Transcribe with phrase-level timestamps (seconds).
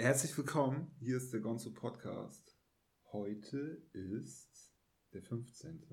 [0.00, 2.56] Herzlich willkommen, hier ist der Gonzo Podcast.
[3.12, 4.72] Heute ist
[5.12, 5.86] der 15.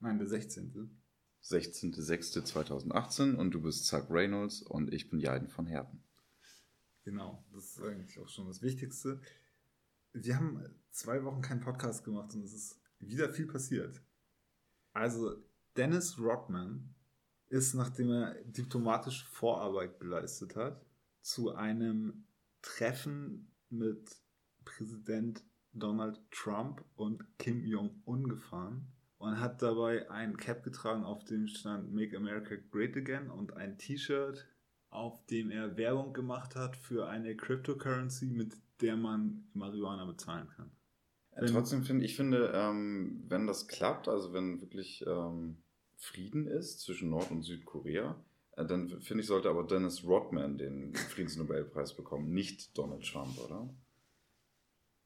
[0.00, 1.00] Nein, der 16.
[1.40, 6.02] 16.06.2018 und du bist Zack Reynolds und ich bin Jaden von Herten.
[7.04, 9.20] Genau, das ist eigentlich auch schon das Wichtigste.
[10.12, 10.60] Wir haben
[10.90, 14.02] zwei Wochen keinen Podcast gemacht und es ist wieder viel passiert.
[14.94, 15.36] Also,
[15.76, 16.92] Dennis Rodman
[17.50, 20.84] ist, nachdem er diplomatische Vorarbeit geleistet hat,
[21.20, 22.24] zu einem
[22.62, 24.16] Treffen mit
[24.64, 25.42] Präsident
[25.72, 28.86] Donald Trump und Kim Jong-un gefahren
[29.18, 33.78] und hat dabei ein Cap getragen, auf dem stand Make America Great Again und ein
[33.78, 34.46] T-Shirt,
[34.90, 40.70] auf dem er Werbung gemacht hat für eine Cryptocurrency, mit der man Marihuana bezahlen kann.
[41.34, 45.56] Wenn, Trotzdem finde ich finde, ähm, wenn das klappt, also wenn wirklich ähm,
[45.96, 48.22] Frieden ist zwischen Nord- und Südkorea,
[48.56, 53.74] dann finde ich, sollte aber Dennis Rodman den Friedensnobelpreis bekommen, nicht Donald Trump, oder?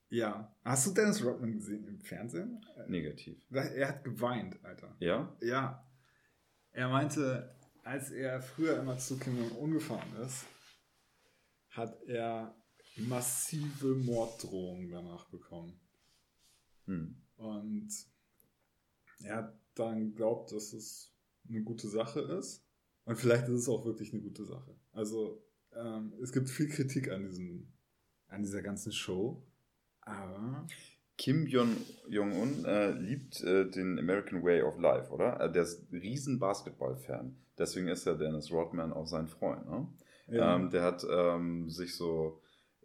[0.09, 0.55] Ja.
[0.65, 2.65] Hast du Dennis Rodman gesehen im Fernsehen?
[2.89, 3.39] Negativ.
[3.51, 4.97] Er hat geweint, Alter.
[4.99, 5.37] Ja?
[5.41, 5.85] Ja.
[6.73, 10.45] Er meinte, als er früher immer zu Kim Jong-un gefahren ist,
[11.71, 12.55] hat er
[12.97, 15.79] massive Morddrohungen danach bekommen.
[16.87, 17.23] Hm.
[17.37, 17.89] Und
[19.21, 21.13] er hat dann glaubt, dass es
[21.49, 22.66] eine gute Sache ist.
[23.07, 24.75] Und vielleicht ist es auch wirklich eine gute Sache.
[24.93, 25.43] Also
[25.75, 27.73] ähm, es gibt viel Kritik an diesem,
[28.29, 29.43] an dieser ganzen Show.
[30.01, 30.67] Aber
[31.17, 35.41] Kim Jong-un äh, liebt äh, den American Way of Life, oder?
[35.41, 37.37] Äh, der ist ein riesen Basketball-Fan.
[37.59, 39.67] Deswegen ist ja Dennis Rodman auch sein Freund.
[39.69, 39.89] Ne?
[40.29, 40.57] Ja.
[40.57, 42.43] Ähm, der hat ähm, sich so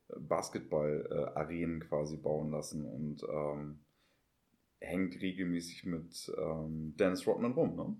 [0.08, 3.80] Basketball-Arenen quasi bauen lassen und ähm,
[4.80, 7.75] hängt regelmäßig mit ähm, Dennis Rodman rum.
[7.75, 7.97] Ne?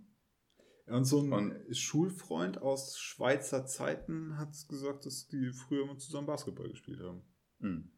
[0.92, 6.28] Und so ein und, Schulfreund aus Schweizer Zeiten hat gesagt, dass die früher immer zusammen
[6.28, 7.22] Basketball gespielt haben.
[7.60, 7.92] Mhm.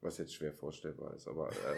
[0.00, 1.50] Was jetzt schwer vorstellbar ist, aber.
[1.50, 1.76] Äh,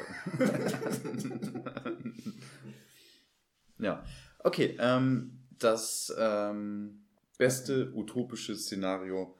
[3.85, 4.03] ja.
[4.39, 7.05] Okay, ähm, das ähm,
[7.37, 9.37] beste utopische Szenario,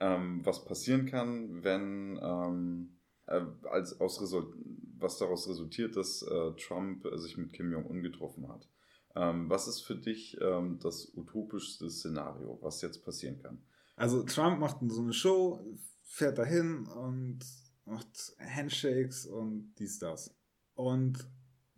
[0.00, 4.54] ähm, was passieren kann, wenn ähm, äh, als aus Result
[4.98, 8.68] was daraus resultiert, dass äh, Trump sich mit Kim Jong-un getroffen hat.
[9.16, 13.62] Ähm, was ist für dich ähm, das utopischste Szenario, was jetzt passieren kann?
[13.96, 15.58] Also Trump macht so eine Show,
[16.02, 17.40] fährt dahin und
[17.86, 20.36] macht Handshakes und dies, das.
[20.74, 21.26] Und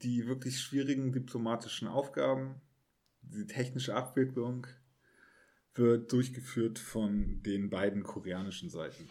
[0.03, 2.60] die wirklich schwierigen diplomatischen Aufgaben,
[3.22, 4.66] die technische Abwicklung,
[5.75, 9.09] wird durchgeführt von den beiden koreanischen Seiten.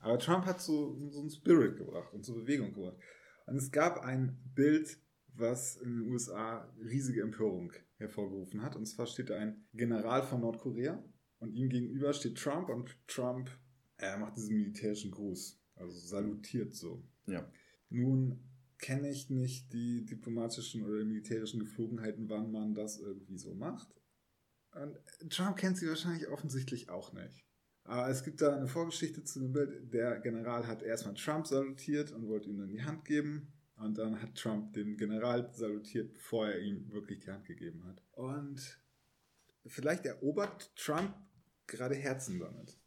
[0.00, 2.98] Aber Trump hat so, so einen Spirit gebracht und so Bewegung gebracht.
[3.46, 4.98] Und es gab ein Bild
[5.34, 8.76] was in den USA riesige Empörung hervorgerufen hat.
[8.76, 11.02] Und zwar steht da ein General von Nordkorea
[11.38, 13.50] und ihm gegenüber steht Trump und Trump
[13.96, 17.04] er macht diesen militärischen Gruß, also salutiert so.
[17.26, 17.48] Ja.
[17.90, 18.40] Nun
[18.78, 23.88] kenne ich nicht die diplomatischen oder militärischen Geflogenheiten, wann man das irgendwie so macht.
[24.72, 24.98] Und
[25.30, 27.46] Trump kennt sie wahrscheinlich offensichtlich auch nicht.
[27.84, 29.92] Aber es gibt da eine Vorgeschichte zu dem Bild.
[29.92, 33.52] Der General hat erstmal Trump salutiert und wollte ihm dann die Hand geben.
[33.76, 38.02] Und dann hat Trump den General salutiert, bevor er ihm wirklich die Hand gegeben hat.
[38.12, 38.80] Und
[39.66, 41.14] vielleicht erobert Trump
[41.66, 42.78] gerade Herzen damit,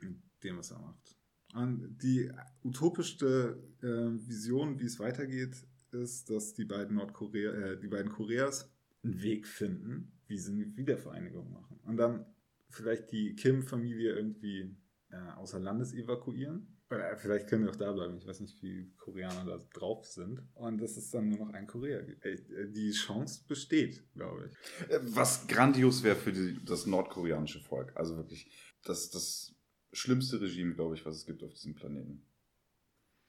[0.00, 1.16] mit dem, was er macht.
[1.54, 2.30] Und die
[2.64, 8.70] utopischste äh, Vision, wie es weitergeht, ist, dass die beiden Nordkorea, äh, die beiden Koreas
[9.02, 11.80] einen Weg finden, wie sie eine Wiedervereinigung machen.
[11.84, 12.26] Und dann
[12.68, 14.76] vielleicht die Kim-Familie irgendwie
[15.10, 18.16] äh, außer Landes evakuieren vielleicht können wir auch da bleiben.
[18.16, 20.42] Ich weiß nicht, wie Koreaner da drauf sind.
[20.54, 21.98] Und das ist dann nur noch ein Korea.
[21.98, 22.38] Äh,
[22.68, 24.90] die Chance besteht, glaube ich.
[24.90, 27.92] Äh, was grandios wäre für die, das nordkoreanische Volk.
[27.96, 28.50] Also wirklich,
[28.84, 29.54] das, das
[29.92, 32.26] schlimmste Regime, glaube ich, was es gibt auf diesem Planeten.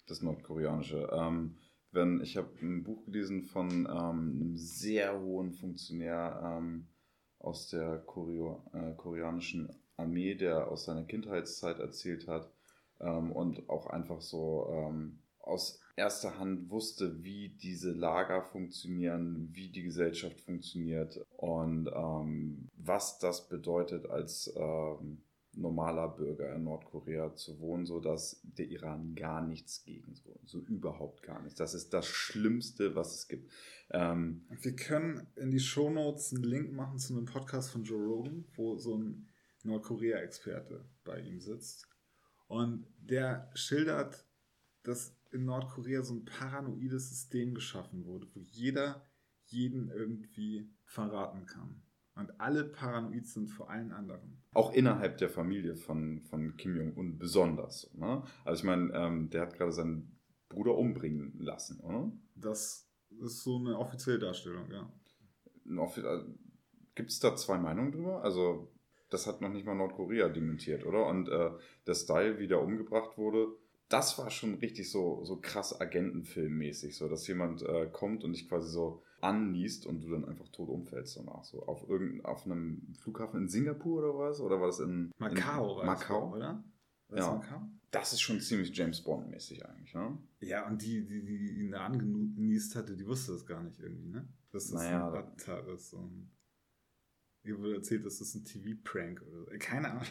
[0.08, 1.10] Das nordkoreanische.
[1.12, 1.58] Ähm,
[1.92, 6.88] wenn, ich habe ein Buch gelesen von ähm, einem sehr hohen Funktionär ähm,
[7.40, 12.54] aus der Choreo, äh, koreanischen Armee, der aus seiner Kindheitszeit erzählt hat,
[13.00, 19.70] ähm, und auch einfach so ähm, aus erster Hand wusste, wie diese Lager funktionieren, wie
[19.70, 25.22] die Gesellschaft funktioniert und ähm, was das bedeutet als ähm,
[25.54, 30.60] normaler Bürger in Nordkorea zu wohnen, so dass der Iran gar nichts gegen so, so
[30.60, 31.58] überhaupt gar nichts.
[31.58, 33.50] Das ist das Schlimmste, was es gibt.
[33.92, 38.46] Ähm, Wir können in die Shownotes einen Link machen zu einem Podcast von Joe Rogan,
[38.56, 39.28] wo so ein
[39.64, 41.89] Nordkorea-Experte bei ihm sitzt
[42.50, 44.26] und der schildert,
[44.84, 49.06] dass in Nordkorea so ein paranoides System geschaffen wurde, wo jeder
[49.46, 51.82] jeden irgendwie verraten kann.
[52.16, 54.42] Und alle paranoid sind vor allen anderen.
[54.54, 57.94] Auch innerhalb der Familie von, von Kim Jong-un besonders.
[57.94, 58.24] Ne?
[58.44, 60.20] Also ich meine, ähm, der hat gerade seinen
[60.50, 62.12] Bruder umbringen lassen, oder?
[62.36, 62.90] Das
[63.22, 64.92] ist so eine offizielle Darstellung, ja.
[65.66, 66.24] Äh,
[66.96, 68.24] Gibt es da zwei Meinungen drüber?
[68.24, 68.74] Also
[69.10, 71.08] das hat noch nicht mal Nordkorea dementiert, oder?
[71.08, 71.52] Und äh,
[71.88, 73.48] der Style, wie der umgebracht wurde,
[73.90, 78.48] das war schon richtig so, so krass Agentenfilmmäßig, so dass jemand äh, kommt und dich
[78.48, 81.44] quasi so anniest und du dann einfach tot umfällst danach.
[81.44, 84.40] So auf irgendeinem auf einem Flughafen in Singapur oder was?
[84.40, 85.82] Oder war das in Macau?
[85.82, 86.64] In Macau, das, oder?
[87.10, 87.34] Was ja.
[87.34, 87.62] Macau?
[87.92, 90.18] Das ist schon ziemlich James Bond-mäßig eigentlich, ne?
[90.42, 94.10] Ja, und die, die, die ihn da angenießt hatte, die wusste das gar nicht irgendwie,
[94.10, 94.30] ne?
[94.52, 95.94] Das ist naja, ein Attentat ist.
[95.94, 96.30] Und
[97.50, 99.46] ihr wurde erzählt, das ist ein TV-Prank oder so.
[99.60, 100.04] Keine Ahnung.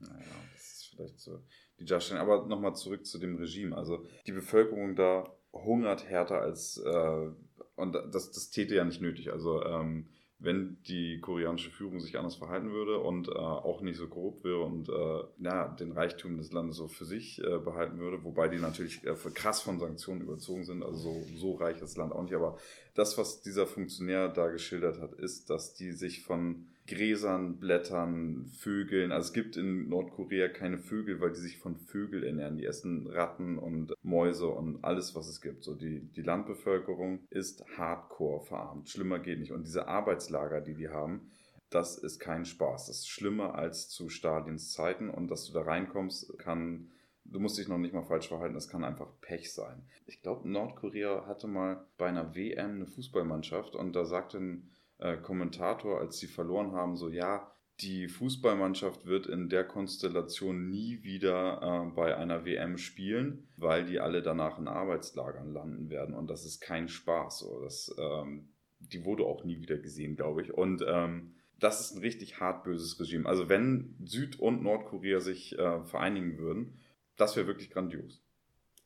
[0.00, 1.42] Naja, das ist vielleicht so
[1.78, 2.22] die Darstellung.
[2.22, 3.76] Aber nochmal zurück zu dem Regime.
[3.76, 7.30] Also die Bevölkerung da hungert härter als äh,
[7.76, 9.32] und das, das täte ja nicht nötig.
[9.32, 10.08] Also ähm,
[10.38, 14.60] wenn die koreanische Führung sich anders verhalten würde und äh, auch nicht so korrupt wäre
[14.60, 18.58] und äh, ja, den Reichtum des Landes so für sich äh, behalten würde, wobei die
[18.58, 22.22] natürlich äh, krass von Sanktionen überzogen sind, also so, so reich ist das Land auch
[22.22, 22.34] nicht.
[22.34, 22.58] Aber
[22.94, 29.10] das, was dieser Funktionär da geschildert hat, ist, dass die sich von Gräsern, Blättern, Vögeln.
[29.10, 32.58] Also es gibt in Nordkorea keine Vögel, weil die sich von Vögeln ernähren.
[32.58, 35.64] Die essen Ratten und Mäuse und alles, was es gibt.
[35.64, 38.90] So die, die Landbevölkerung ist hardcore verarmt.
[38.90, 39.52] Schlimmer geht nicht.
[39.52, 41.30] Und diese Arbeitslager, die die haben,
[41.70, 42.86] das ist kein Spaß.
[42.86, 45.08] Das ist schlimmer als zu Stalins Zeiten.
[45.08, 46.90] Und dass du da reinkommst, kann
[47.24, 49.82] Du musst dich noch nicht mal falsch verhalten, das kann einfach Pech sein.
[50.06, 55.16] Ich glaube, Nordkorea hatte mal bei einer WM eine Fußballmannschaft und da sagte ein äh,
[55.16, 57.50] Kommentator, als sie verloren haben, so ja,
[57.80, 63.98] die Fußballmannschaft wird in der Konstellation nie wieder äh, bei einer WM spielen, weil die
[63.98, 67.40] alle danach in Arbeitslagern landen werden und das ist kein Spaß.
[67.40, 67.60] So.
[67.60, 68.48] Das, ähm,
[68.78, 70.54] die wurde auch nie wieder gesehen, glaube ich.
[70.54, 73.28] Und ähm, das ist ein richtig hart böses Regime.
[73.28, 76.74] Also wenn Süd- und Nordkorea sich äh, vereinigen würden,
[77.16, 78.22] das wäre wirklich grandios.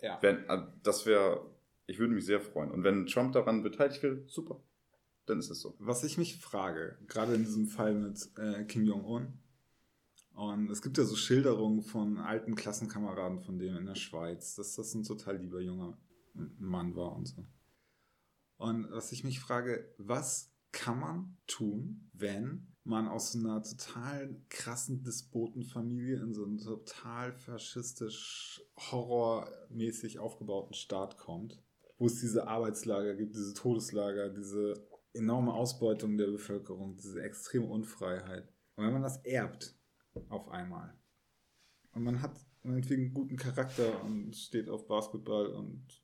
[0.00, 0.18] Ja.
[0.20, 1.50] Wenn, äh, das wäre,
[1.86, 2.70] ich würde mich sehr freuen.
[2.70, 4.62] Und wenn Trump daran beteiligt wäre, super
[5.28, 5.74] dann ist es so.
[5.78, 9.38] Was ich mich frage, gerade in diesem Fall mit äh, Kim Jong-un,
[10.32, 14.76] und es gibt ja so Schilderungen von alten Klassenkameraden von dem in der Schweiz, dass
[14.76, 15.98] das ein total lieber junger
[16.58, 17.44] Mann war und so.
[18.56, 25.02] Und was ich mich frage, was kann man tun, wenn man aus einer total krassen
[25.02, 31.62] Despotenfamilie in so einen total faschistisch, horrormäßig aufgebauten Staat kommt,
[31.98, 34.74] wo es diese Arbeitslager gibt, diese Todeslager, diese
[35.12, 38.52] enorme Ausbeutung der Bevölkerung, diese extreme Unfreiheit.
[38.76, 39.76] Und wenn man das erbt
[40.28, 40.94] auf einmal
[41.92, 46.02] und man hat einen guten Charakter und steht auf Basketball und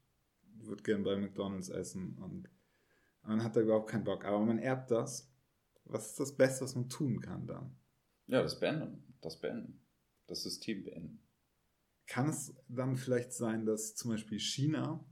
[0.56, 2.48] wird gern bei McDonalds essen und
[3.22, 5.33] man hat da überhaupt keinen Bock, aber man erbt das.
[5.84, 7.76] Was ist das Beste, was man tun kann dann?
[8.26, 9.14] Ja, das beenden.
[9.20, 9.80] Das beenden.
[10.26, 11.20] Das System beenden.
[12.06, 15.04] Kann es dann vielleicht sein, dass zum Beispiel China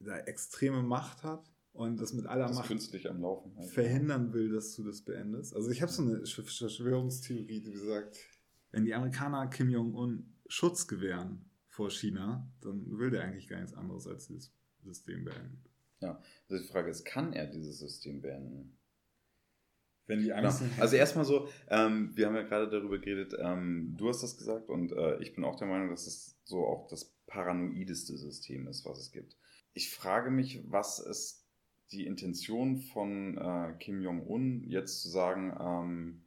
[0.00, 3.70] da extreme Macht hat und das mit aller das Macht künstlich am Laufen halt.
[3.70, 5.54] verhindern will, dass du das beendest.
[5.54, 8.18] Also ich habe so eine Verschwörungstheorie, die besagt,
[8.70, 13.74] wenn die Amerikaner Kim Jong-un Schutz gewähren vor China, dann will der eigentlich gar nichts
[13.74, 14.52] anderes als dieses
[14.82, 15.62] System beenden.
[16.00, 18.76] Ja, also die Frage ist, kann er dieses System beenden?
[20.10, 20.52] Wenn die genau.
[20.78, 24.68] Also erstmal so, ähm, wir haben ja gerade darüber geredet, ähm, du hast das gesagt
[24.68, 28.84] und äh, ich bin auch der Meinung, dass es so auch das paranoideste System ist,
[28.84, 29.36] was es gibt.
[29.72, 31.46] Ich frage mich, was es
[31.92, 36.22] die Intention von äh, Kim Jong-un, jetzt zu sagen, ähm,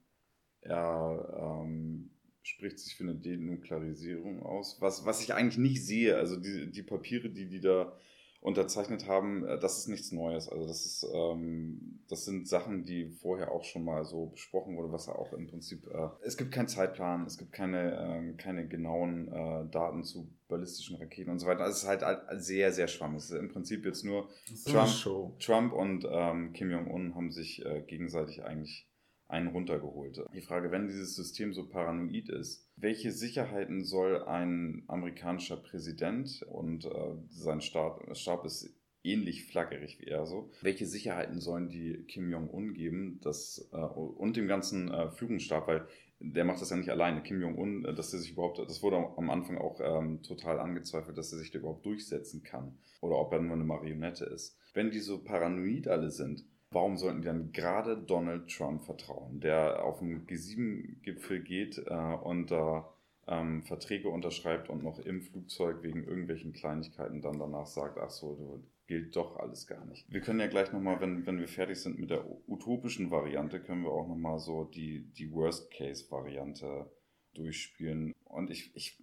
[0.62, 2.12] er ähm,
[2.42, 6.18] spricht sich für eine Denuklearisierung aus, was, was ich eigentlich nicht sehe.
[6.18, 7.98] Also die, die Papiere, die die da
[8.44, 10.50] unterzeichnet haben, äh, das ist nichts Neues.
[10.50, 14.92] Also das ist, ähm, das sind Sachen, die vorher auch schon mal so besprochen wurde,
[14.92, 19.30] was auch im Prinzip, äh, es gibt keinen Zeitplan, es gibt keine, äh, keine genauen
[19.30, 21.62] äh, Daten zu ballistischen Raketen und so weiter.
[21.62, 23.20] Also es ist halt sehr, sehr schwammig.
[23.20, 24.28] Es ist im Prinzip jetzt nur
[24.66, 28.88] Trump, Trump und ähm, Kim Jong-un haben sich äh, gegenseitig eigentlich
[29.34, 30.24] einen runtergeholt.
[30.34, 36.86] Die Frage, wenn dieses System so paranoid ist, welche Sicherheiten soll ein amerikanischer Präsident und
[36.86, 38.74] äh, sein Stab, Stab ist
[39.04, 40.50] ähnlich flaggerig wie er so.
[40.62, 45.88] Welche Sicherheiten sollen die Kim Jong-un geben dass, äh, und dem ganzen äh, Führungsstab, weil
[46.20, 47.22] der macht das ja nicht alleine.
[47.22, 51.18] Kim Jong-un, äh, dass er sich überhaupt, das wurde am Anfang auch ähm, total angezweifelt,
[51.18, 54.58] dass er sich da überhaupt durchsetzen kann oder ob er nur eine Marionette ist.
[54.74, 59.84] Wenn die so paranoid alle sind, warum sollten die dann gerade Donald Trump vertrauen, der
[59.84, 62.90] auf den G7-Gipfel geht äh, und da
[63.28, 68.36] ähm, Verträge unterschreibt und noch im Flugzeug wegen irgendwelchen Kleinigkeiten dann danach sagt, ach so,
[68.36, 70.12] du gilt doch alles gar nicht.
[70.12, 73.84] Wir können ja gleich nochmal, wenn, wenn wir fertig sind mit der utopischen Variante, können
[73.84, 76.92] wir auch nochmal so die, die Worst-Case-Variante
[77.34, 78.14] durchspielen.
[78.26, 79.02] Und ich, ich,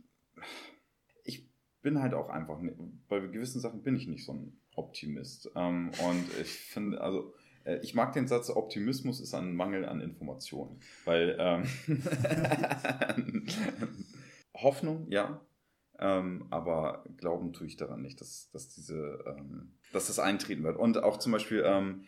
[1.24, 1.48] ich
[1.80, 2.60] bin halt auch einfach,
[3.08, 5.50] bei gewissen Sachen bin ich nicht so ein Optimist.
[5.54, 7.32] Ähm, und ich finde, also
[7.82, 10.80] ich mag den Satz, Optimismus ist ein Mangel an Informationen.
[11.04, 11.64] Weil ähm,
[14.54, 15.40] Hoffnung, ja,
[16.02, 20.78] ähm, aber glauben tue ich daran nicht, dass, dass diese, ähm, dass das eintreten wird.
[20.78, 22.04] Und auch zum Beispiel, ähm,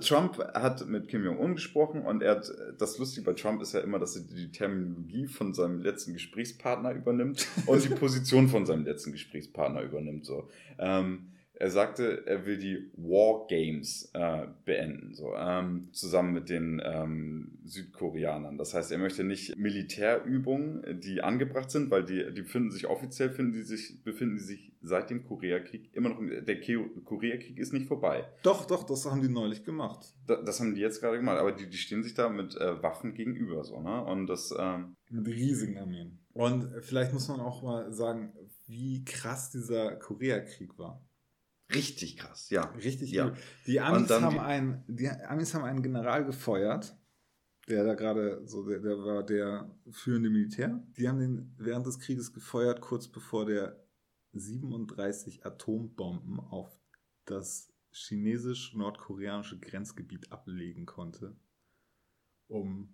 [0.00, 3.80] Trump hat mit Kim Jong-un gesprochen und er hat, das Lustige bei Trump ist ja
[3.80, 8.84] immer, dass er die Terminologie von seinem letzten Gesprächspartner übernimmt und die Position von seinem
[8.84, 10.26] letzten Gesprächspartner übernimmt.
[10.26, 10.50] So.
[10.78, 16.82] Ähm, er sagte, er will die War Games äh, beenden, so ähm, zusammen mit den
[16.84, 18.58] ähm, Südkoreanern.
[18.58, 23.30] Das heißt, er möchte nicht Militärübungen, die angebracht sind, weil die, die befinden sich offiziell
[23.30, 26.20] finden die sich befinden die sich seit dem Koreakrieg immer noch.
[26.20, 26.60] Der
[27.04, 28.28] Koreakrieg ist nicht vorbei.
[28.42, 30.12] Doch, doch, das haben die neulich gemacht.
[30.26, 32.82] Da, das haben die jetzt gerade gemacht, aber die, die stehen sich da mit äh,
[32.82, 34.04] Waffen gegenüber, so ne?
[34.04, 36.18] Und das ähm, mit riesigen Armeen.
[36.32, 38.32] Und vielleicht muss man auch mal sagen,
[38.66, 41.00] wie krass dieser Koreakrieg war.
[41.72, 42.64] Richtig krass, ja.
[42.72, 43.28] Richtig ja.
[43.28, 43.36] Cool.
[43.66, 46.96] Die Amis, haben die, einen, die Amis haben einen General gefeuert,
[47.68, 50.82] der da gerade so, der, der, war der führende Militär.
[50.96, 53.82] Die haben den während des Krieges gefeuert, kurz bevor der
[54.32, 56.78] 37 Atombomben auf
[57.24, 61.36] das chinesisch-nordkoreanische Grenzgebiet ablegen konnte,
[62.48, 62.92] um,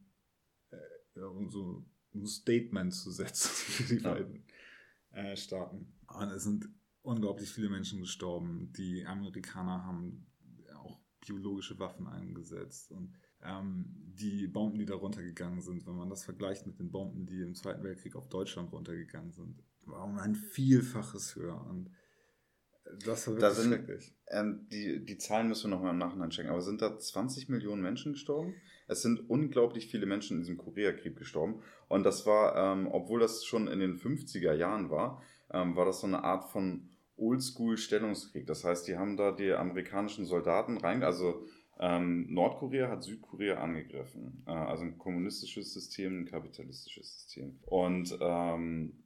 [0.70, 1.84] äh, um so
[2.14, 4.44] ein Statement zu setzen für die beiden
[5.10, 5.92] äh, Staaten.
[6.06, 6.68] Und es sind
[7.02, 8.72] unglaublich viele Menschen gestorben.
[8.76, 10.26] Die Amerikaner haben
[10.74, 16.24] auch biologische Waffen eingesetzt und ähm, die Bomben, die da runtergegangen sind, wenn man das
[16.24, 20.34] vergleicht mit den Bomben, die im Zweiten Weltkrieg auf Deutschland runtergegangen sind, war um ein
[20.34, 21.66] Vielfaches höher.
[21.68, 21.90] Und
[23.04, 24.14] das war wirklich da sind, schrecklich.
[24.28, 27.48] Ähm, die, die Zahlen müssen wir noch mal im Nachhinein checken, aber sind da 20
[27.48, 28.54] Millionen Menschen gestorben?
[28.88, 31.62] Es sind unglaublich viele Menschen in diesem Koreakrieg gestorben.
[31.88, 36.00] Und das war, ähm, obwohl das schon in den 50er Jahren war, ähm, war das
[36.00, 38.46] so eine Art von Oldschool-Stellungskrieg.
[38.46, 41.44] Das heißt, die haben da die amerikanischen Soldaten rein, also
[41.78, 44.44] ähm, Nordkorea hat Südkorea angegriffen.
[44.46, 47.58] Äh, also ein kommunistisches System, ein kapitalistisches System.
[47.62, 49.04] Und ähm,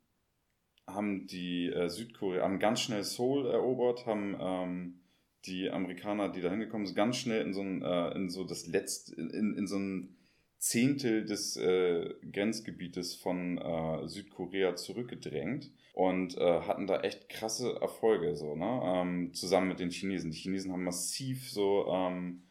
[0.86, 5.00] haben die äh, Südkorea, haben ganz schnell Seoul erobert, haben ähm,
[5.46, 8.66] die Amerikaner, die da hingekommen sind, ganz schnell in so ein, äh, in so das
[8.66, 10.16] letzte, in, in so ein
[10.58, 18.34] Zehntel des äh, Grenzgebietes von äh, Südkorea zurückgedrängt und äh, hatten da echt krasse Erfolge
[18.34, 18.82] so, ne?
[18.84, 20.32] Ähm, zusammen mit den Chinesen.
[20.32, 22.42] Die Chinesen haben massiv so ähm,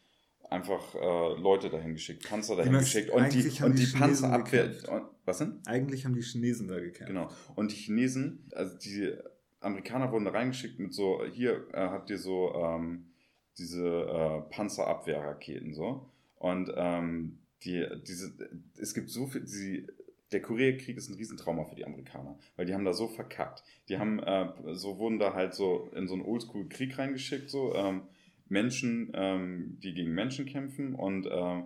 [0.50, 4.72] einfach äh, Leute dahin geschickt, Panzer dahin geschickt und die, und die, die Panzerabwehr.
[5.26, 5.60] Was denn?
[5.66, 7.08] Eigentlich haben die Chinesen da gekämpft.
[7.08, 7.30] Genau.
[7.56, 9.14] Und die Chinesen, also die
[9.60, 13.08] Amerikaner wurden da reingeschickt mit so, hier äh, habt ihr so ähm,
[13.58, 16.10] diese äh, Panzerabwehrraketen so.
[16.36, 18.34] Und ähm, die, diese,
[18.78, 19.88] es gibt so viel, die,
[20.34, 23.64] der Koreakrieg ist ein Riesentrauma für die Amerikaner, weil die haben da so verkackt.
[23.90, 28.04] Die haben, äh, so wurden da halt so in so einen Oldschool-Krieg reingeschickt, so ähm,
[28.48, 31.64] Menschen, ähm, die gegen Menschen kämpfen und äh,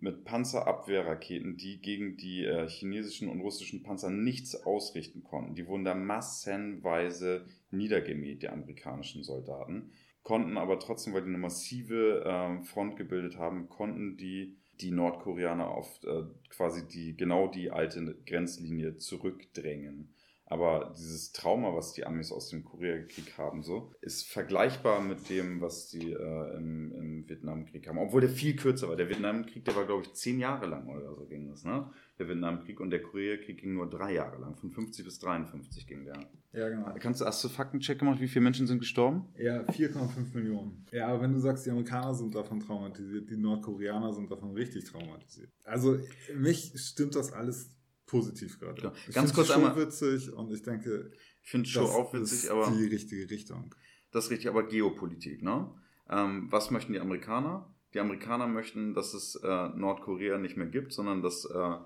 [0.00, 5.54] mit Panzerabwehrraketen, die gegen die äh, chinesischen und russischen Panzer nichts ausrichten konnten.
[5.54, 9.92] Die wurden da massenweise niedergemäht, die amerikanischen Soldaten,
[10.22, 15.68] konnten aber trotzdem, weil die eine massive äh, Front gebildet haben, konnten die die Nordkoreaner
[15.68, 20.14] auf äh, quasi die genau die alte Grenzlinie zurückdrängen.
[20.46, 25.62] Aber dieses Trauma, was die Amis aus dem Koreakrieg haben, so, ist vergleichbar mit dem,
[25.62, 27.98] was die äh, im, im Vietnamkrieg haben.
[27.98, 28.96] Obwohl der viel kürzer war.
[28.96, 31.90] Der Vietnamkrieg, der war, glaube ich, zehn Jahre lang oder so ging das, ne?
[32.18, 34.54] Der Vietnamkrieg und der Koreakrieg ging nur drei Jahre lang.
[34.56, 36.20] Von 50 bis 53 ging der.
[36.52, 36.94] Ja, genau.
[37.00, 39.26] Kannst du, hast du Faktencheck gemacht, wie viele Menschen sind gestorben?
[39.36, 40.86] Ja, 4,5 Millionen.
[40.92, 44.84] Ja, aber wenn du sagst, die Amerikaner sind davon traumatisiert, die Nordkoreaner sind davon richtig
[44.84, 45.50] traumatisiert.
[45.64, 45.98] Also,
[46.36, 47.74] mich stimmt das alles
[48.18, 48.82] positiv gerade.
[48.82, 49.76] Ja, ganz kurz die Show einmal.
[49.76, 53.74] witzig und ich denke, ich finde Show auch witzig, aber die richtige Richtung.
[54.10, 55.70] Das ist richtig, aber Geopolitik, ne?
[56.08, 57.74] Ähm, was möchten die Amerikaner?
[57.94, 61.76] Die Amerikaner möchten, dass es äh, Nordkorea nicht mehr gibt, sondern dass äh,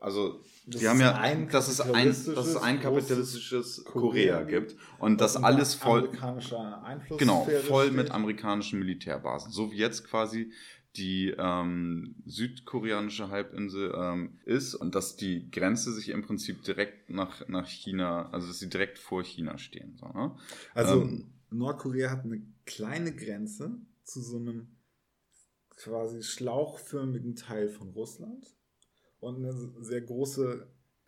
[0.00, 4.42] also das die haben ja, ein dass es ein, dass es ein kapitalistisches Korea, Korea
[4.42, 6.10] gibt und das alles voll
[7.16, 7.96] genau voll steht.
[7.96, 10.52] mit amerikanischen Militärbasen, so wie jetzt quasi
[10.96, 17.46] die ähm, südkoreanische Halbinsel ähm, ist und dass die Grenze sich im Prinzip direkt nach,
[17.48, 19.96] nach China, also dass sie direkt vor China stehen.
[19.96, 20.36] So, ne?
[20.72, 24.68] Also ähm, Nordkorea hat eine kleine Grenze zu so einem
[25.70, 28.56] quasi schlauchförmigen Teil von Russland
[29.18, 30.66] und eine sehr große,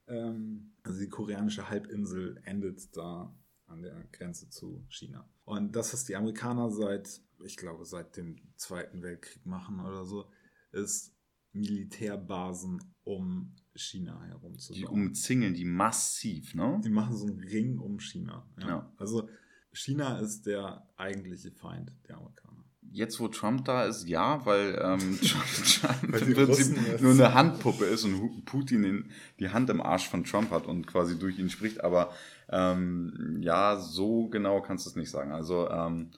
[0.09, 3.35] ähm, also die koreanische Halbinsel endet da
[3.67, 5.29] an der Grenze zu China.
[5.45, 10.27] Und das, was die Amerikaner seit, ich glaube, seit dem Zweiten Weltkrieg machen oder so,
[10.73, 11.13] ist
[11.53, 16.81] Militärbasen um China herum zu Die umzingeln die massiv, ne?
[16.85, 18.47] Die machen so einen Ring um China.
[18.59, 18.69] Ja.
[18.69, 18.93] ja.
[18.97, 19.29] Also
[19.73, 22.65] China ist der eigentliche Feind der Amerikaner.
[22.93, 27.85] Jetzt, wo Trump da ist, ja, weil ähm, Trump, Trump im Prinzip nur eine Handpuppe
[27.85, 31.51] ist und Putin in, die Hand im Arsch von Trump hat und quasi durch ihn
[31.51, 31.83] spricht.
[31.83, 32.13] Aber
[32.49, 35.33] ähm, ja, so genau kannst du es nicht sagen.
[35.33, 36.11] Also ähm,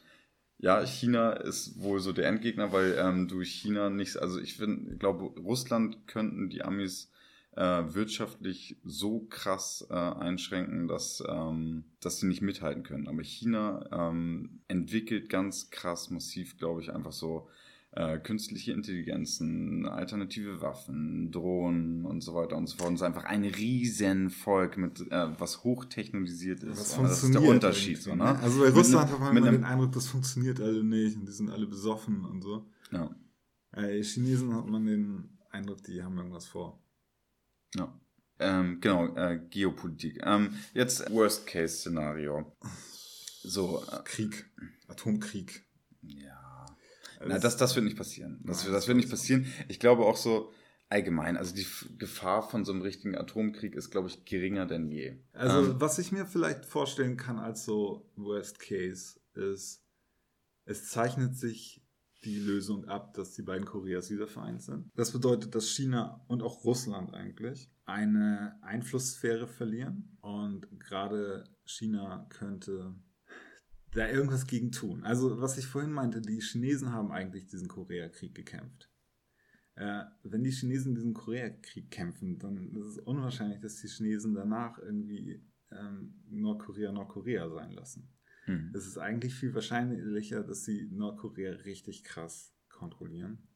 [0.59, 4.61] ja, China ist wohl so der Endgegner, weil ähm, durch China nichts, also ich
[4.99, 7.11] glaube, Russland könnten die Amis
[7.57, 13.09] äh, wirtschaftlich so krass äh, einschränken, dass, ähm, dass sie nicht mithalten können.
[13.09, 17.49] Aber China ähm, entwickelt ganz krass massiv, glaube ich, einfach so
[17.93, 22.89] äh, künstliche Intelligenzen, alternative Waffen, Drohnen und so weiter und so fort.
[22.89, 26.79] Und es ist einfach ein Riesenvolk, mit, äh, was hochtechnologisiert ist.
[26.79, 28.01] Das, das ist der Unterschied.
[28.01, 28.39] So, ne?
[28.39, 31.51] Also bei Russland hat man immer den Eindruck, das funktioniert alle nicht und die sind
[31.51, 32.67] alle besoffen und so.
[32.93, 33.11] Ja.
[33.71, 36.83] Bei Chinesen hat man den Eindruck, die haben irgendwas vor.
[37.75, 37.93] Ja.
[38.41, 40.21] Ähm, genau, äh, Geopolitik.
[40.25, 42.57] Ähm, jetzt Worst-Case-Szenario.
[43.43, 43.83] So.
[43.91, 44.47] Äh, Krieg.
[44.87, 45.65] Atomkrieg.
[46.03, 46.38] Ja.
[47.27, 48.41] Na, das, das wird nicht passieren.
[48.45, 49.47] Das, Nein, das wird nicht passieren.
[49.69, 50.53] Ich glaube auch so
[50.89, 51.67] allgemein, also die
[51.99, 55.19] Gefahr von so einem richtigen Atomkrieg ist, glaube ich, geringer denn je.
[55.33, 59.85] Also, ähm, was ich mir vielleicht vorstellen kann als so Worst Case ist,
[60.65, 61.83] es zeichnet sich
[62.25, 64.91] die Lösung ab, dass die beiden Koreas wieder vereint sind.
[64.95, 72.95] Das bedeutet, dass China und auch Russland eigentlich eine Einflusssphäre verlieren und gerade China könnte
[73.93, 75.05] da irgendwas gegen tun.
[75.05, 78.91] Also was ich vorhin meinte, die Chinesen haben eigentlich diesen Koreakrieg gekämpft.
[79.75, 84.79] Äh, wenn die Chinesen diesen Koreakrieg kämpfen, dann ist es unwahrscheinlich, dass die Chinesen danach
[84.79, 88.13] irgendwie ähm, Nordkorea Nordkorea sein lassen.
[88.45, 88.73] Hm.
[88.75, 93.49] Es ist eigentlich viel wahrscheinlicher, dass sie Nordkorea richtig krass kontrollieren.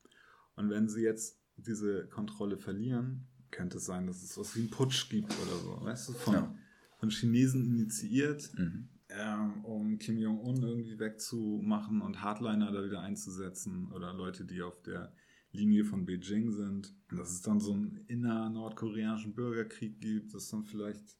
[0.54, 4.70] Und wenn sie jetzt diese Kontrolle verlieren, könnte es sein, dass es was wie einen
[4.70, 5.84] Putsch gibt oder so.
[5.84, 6.58] Weißt du, von, ja.
[6.98, 8.88] von Chinesen initiiert, mhm.
[9.18, 14.80] Ähm, um Kim Jong-un irgendwie wegzumachen und Hardliner da wieder einzusetzen oder Leute, die auf
[14.82, 15.12] der
[15.52, 16.94] Linie von Beijing sind.
[17.10, 21.18] Dass es dann so einen inner-nordkoreanischen Bürgerkrieg gibt, dass dann vielleicht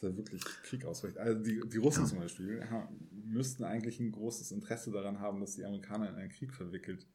[0.00, 1.18] da wirklich Krieg ausbricht.
[1.18, 2.08] Also die, die Russen ja.
[2.08, 6.30] zum Beispiel ja, müssten eigentlich ein großes Interesse daran haben, dass die Amerikaner in einen
[6.30, 7.06] Krieg verwickelt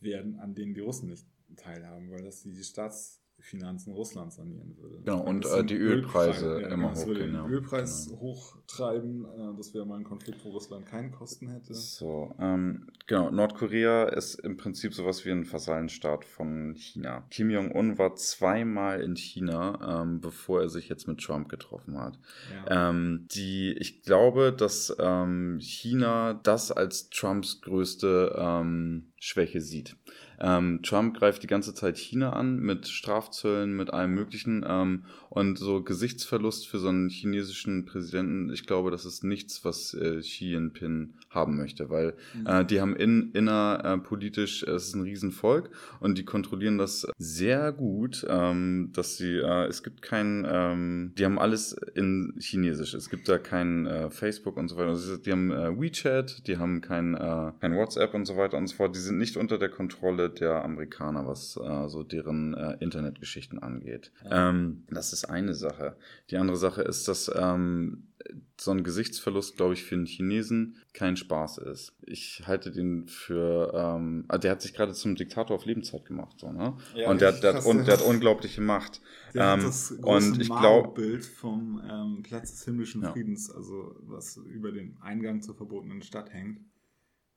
[0.00, 5.00] werden, an dem die Russen nicht teilhaben, weil das die Staats Finanzen Russlands sanieren würde.
[5.04, 7.06] Genau, und äh, die Ölpreise ja, immer hochgehen.
[7.06, 7.46] Würde den ja.
[7.46, 8.20] Ölpreis genau.
[8.20, 11.74] hochtreiben, äh, das wäre mal ein Konflikt, wo Russland keinen Kosten hätte.
[11.74, 17.26] So, ähm, genau, Nordkorea ist im Prinzip sowas wie ein Vasallenstaat von China.
[17.30, 22.18] Kim Jong-un war zweimal in China, ähm, bevor er sich jetzt mit Trump getroffen hat.
[22.66, 22.90] Ja.
[22.90, 29.96] Ähm, die, ich glaube, dass ähm, China das als Trumps größte ähm, Schwäche sieht.
[30.38, 34.64] Ähm, Trump greift die ganze Zeit China an mit Strafzöllen, mit allem Möglichen.
[34.68, 39.94] Ähm, und so Gesichtsverlust für so einen chinesischen Präsidenten, ich glaube, das ist nichts, was
[39.94, 42.46] äh, Xi Jinping haben möchte, weil mhm.
[42.46, 47.72] äh, die haben in, innerpolitisch, äh, es ist ein Riesenvolk und die kontrollieren das sehr
[47.72, 52.94] gut, ähm, dass sie, äh, es gibt kein, ähm, die haben alles in Chinesisch.
[52.94, 54.90] Es gibt da kein äh, Facebook und so weiter.
[54.90, 57.14] Also die haben äh, WeChat, die haben kein,
[57.60, 58.94] kein WhatsApp und so weiter und so fort.
[58.94, 64.12] Die sind nicht unter der Kontrolle der Amerikaner, was äh, so deren äh, Internetgeschichten angeht.
[64.24, 64.50] Ja.
[64.50, 65.96] Ähm, das ist eine Sache.
[66.30, 68.08] Die andere Sache ist, dass ähm,
[68.58, 71.94] so ein Gesichtsverlust, glaube ich, für einen Chinesen kein Spaß ist.
[72.02, 76.38] Ich halte den für, ähm, ah, der hat sich gerade zum Diktator auf Lebenszeit gemacht,
[76.38, 76.76] so, ne?
[76.94, 79.02] Ja, und der, der, hat, und, der hat unglaubliche Macht.
[79.34, 83.12] Der ähm, hat das große und ich glaube Bild vom ähm, Platz des himmlischen ja.
[83.12, 86.60] Friedens, also was über den Eingang zur verbotenen Stadt hängt,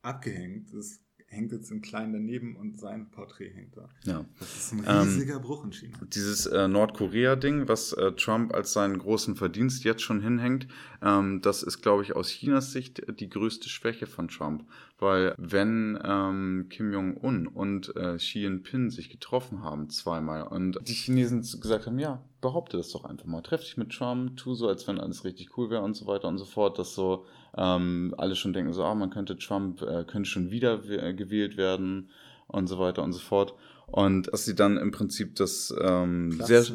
[0.02, 0.74] abgehängt.
[0.74, 3.90] Das hängt jetzt im Kleinen daneben und sein Porträt hängt da.
[4.06, 4.26] Ja.
[4.40, 5.98] Das ist ein riesiger ähm, Bruch in China.
[6.14, 10.68] Dieses äh, Nordkorea-Ding, was äh, Trump als seinen großen Verdienst jetzt schon hinhängt,
[11.02, 14.66] ähm, das ist, glaube ich, aus Chinas Sicht die größte Schwäche von Trump.
[15.00, 20.94] Weil wenn ähm, Kim Jong-un und äh, Xi Jinping sich getroffen haben zweimal und die
[20.94, 23.42] Chinesen gesagt haben, ja, behaupte das doch einfach mal.
[23.42, 26.28] Treff dich mit Trump, tu so, als wenn alles richtig cool wäre und so weiter
[26.28, 27.26] und so fort, dass so
[27.58, 31.58] ähm, alle schon denken, so, ah, man könnte Trump, äh, könnte schon wieder äh, gewählt
[31.58, 32.10] werden
[32.48, 33.54] und so weiter und so fort.
[33.88, 36.66] Und dass sie dann im Prinzip das ähm, sehr,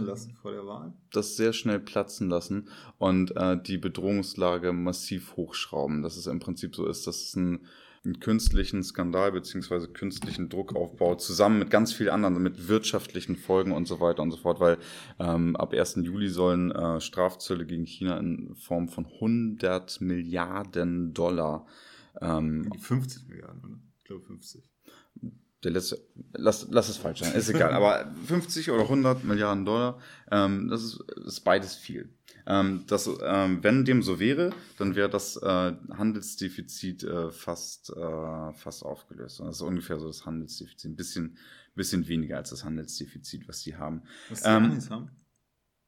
[1.12, 2.68] das sehr schnell platzen lassen
[2.99, 6.03] und äh, die Bedrohungslage massiv hochschrauben.
[6.03, 7.61] Dass es im Prinzip so ist, dass es ein
[8.04, 13.72] einen künstlichen Skandal beziehungsweise künstlichen Druck aufbaut, zusammen mit ganz vielen anderen, mit wirtschaftlichen Folgen
[13.72, 14.78] und so weiter und so fort, weil
[15.20, 15.96] ähm, ab 1.
[16.02, 21.66] Juli sollen äh, Strafzölle gegen China in Form von 100 Milliarden Dollar.
[22.20, 23.78] Ähm, 50 Milliarden, oder?
[23.98, 24.64] Ich glaube 50
[25.64, 25.98] der letzte,
[26.33, 30.83] lass, lass es falsch sein, ist egal, aber 50 oder 100 Milliarden Dollar, ähm, das
[30.83, 32.12] ist, ist beides viel.
[32.46, 38.53] Ähm, das, ähm, wenn dem so wäre, dann wäre das äh, Handelsdefizit äh, fast, äh,
[38.55, 39.40] fast aufgelöst.
[39.40, 41.38] Und das ist ungefähr so das Handelsdefizit, ein bisschen,
[41.75, 44.03] bisschen weniger als das Handelsdefizit, was die haben.
[44.29, 45.11] Was die ähm, haben?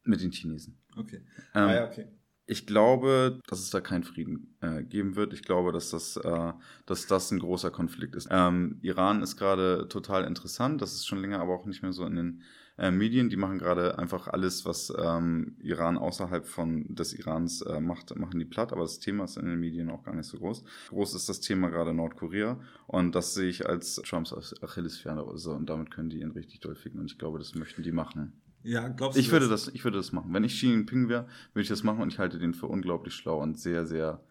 [0.04, 0.78] Mit den Chinesen.
[0.96, 1.22] Okay.
[1.54, 2.06] Ähm, ah ja, okay.
[2.46, 5.32] Ich glaube, dass es da keinen Frieden äh, geben wird.
[5.32, 6.52] Ich glaube, dass das, äh,
[6.84, 8.28] dass das ein großer Konflikt ist.
[8.30, 10.82] Ähm, Iran ist gerade total interessant.
[10.82, 12.42] Das ist schon länger, aber auch nicht mehr so in den
[12.76, 13.30] äh, Medien.
[13.30, 18.38] Die machen gerade einfach alles, was ähm, Iran außerhalb von des Irans äh, macht, machen
[18.38, 18.72] die platt.
[18.72, 20.64] Aber das Thema ist in den Medien auch gar nicht so groß.
[20.90, 22.60] Groß ist das Thema gerade Nordkorea.
[22.86, 25.50] Und das sehe ich als Trumps Achillesferse.
[25.50, 27.00] Und damit können die ihn richtig doll ficken.
[27.00, 28.34] Und ich glaube, das möchten die machen.
[28.64, 29.68] Ja, glaubst du ich würde das?
[29.68, 30.32] Ich würde das machen.
[30.32, 33.14] Wenn ich Xi Jinping wäre, würde ich das machen und ich halte den für unglaublich
[33.14, 34.24] schlau und sehr, sehr.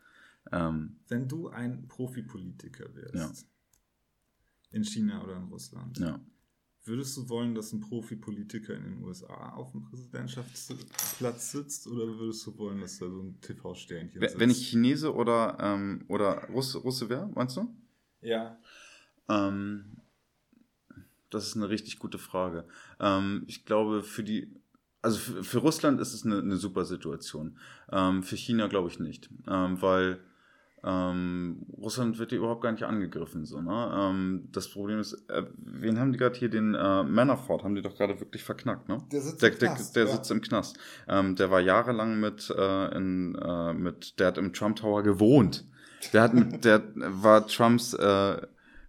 [0.51, 3.31] Ähm, Wenn du ein Profipolitiker wärst, ja.
[4.71, 6.19] in China oder in Russland, ja.
[6.83, 12.45] würdest du wollen, dass ein Profipolitiker in den USA auf dem Präsidentschaftsplatz sitzt oder würdest
[12.47, 14.39] du wollen, dass da so ein TV-Sternchen sitzt?
[14.39, 17.73] Wenn ich Chinese oder, ähm, oder Russe, Russe wäre, meinst du?
[18.21, 18.57] Ja.
[19.29, 19.97] Ähm,
[21.33, 22.65] das ist eine richtig gute Frage.
[22.99, 24.53] Ähm, ich glaube, für die,
[25.01, 27.57] also für, für Russland ist es eine, eine super Situation.
[27.91, 30.19] Ähm, für China glaube ich nicht, ähm, weil
[30.85, 33.45] ähm, Russland wird hier überhaupt gar nicht angegriffen.
[33.45, 33.91] So, ne?
[33.95, 37.81] Ähm, das Problem ist, äh, wen haben die gerade hier, den äh, Manafort, haben die
[37.81, 38.97] doch gerade wirklich verknackt, ne?
[39.11, 39.95] Der sitzt der, im Knast.
[39.95, 40.17] Der, der ja.
[40.17, 40.77] sitzt im Knast.
[41.07, 45.65] Ähm, der war jahrelang mit, äh, in, äh, mit, der hat im Trump Tower gewohnt.
[46.11, 48.41] Der hat mit, der war Trumps äh,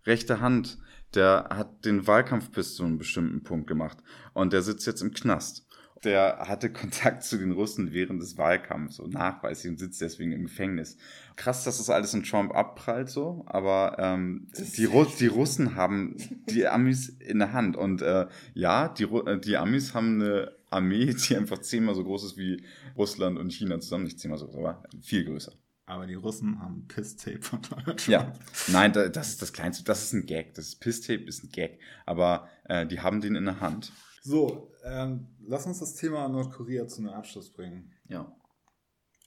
[0.07, 0.79] rechte Hand
[1.14, 3.99] der hat den Wahlkampf bis zu einem bestimmten Punkt gemacht
[4.33, 5.67] und der sitzt jetzt im Knast.
[6.03, 10.45] Der hatte Kontakt zu den Russen während des Wahlkampfs so nachweislich und sitzt deswegen im
[10.45, 10.99] Gefängnis.
[11.37, 16.17] Krass, dass das alles in Trump abprallt so, aber ähm, die, Ru die Russen haben
[16.51, 21.14] die Amis in der Hand und äh, ja, die, äh, die Amis haben eine Armee,
[21.14, 22.62] die einfach zehnmal so groß ist wie
[22.97, 25.53] Russland und China zusammen, nicht zehnmal so groß, aber viel größer.
[25.87, 28.09] Aber die Russen haben Piss-Tape von Donald Trump.
[28.09, 28.33] Ja,
[28.68, 29.85] nein, das ist das Kleinste.
[29.85, 30.55] Das ist ein Gag.
[30.55, 31.79] Das Piss-Tape ist ein Gag.
[32.07, 33.92] Aber äh, die haben den in der Hand.
[34.23, 37.92] So, ähm, lass uns das Thema Nordkorea zu einem Abschluss bringen.
[38.09, 38.35] Ja.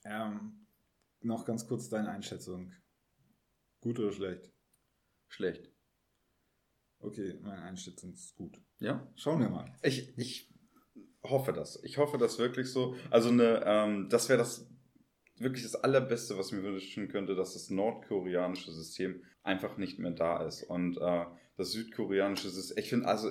[0.04, 0.66] Ähm,
[1.20, 2.72] noch ganz kurz deine Einschätzung.
[3.80, 4.52] Gut oder schlecht?
[5.28, 5.70] Schlecht.
[6.98, 8.60] Okay, meine Einschätzung ist gut.
[8.80, 9.08] Ja?
[9.14, 9.72] Schauen wir mal.
[9.82, 10.52] Ich, ich
[11.22, 11.78] hoffe das.
[11.84, 12.96] Ich hoffe das wirklich so.
[13.10, 14.68] Also eine, ähm, das wäre das
[15.40, 20.46] wirklich das Allerbeste, was mir wünschen könnte, dass das nordkoreanische System einfach nicht mehr da
[20.46, 20.64] ist.
[20.64, 21.24] Und äh,
[21.56, 23.30] das südkoreanische System, ich finde, also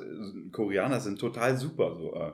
[0.52, 1.96] Koreaner sind total super.
[1.96, 2.34] So, äh,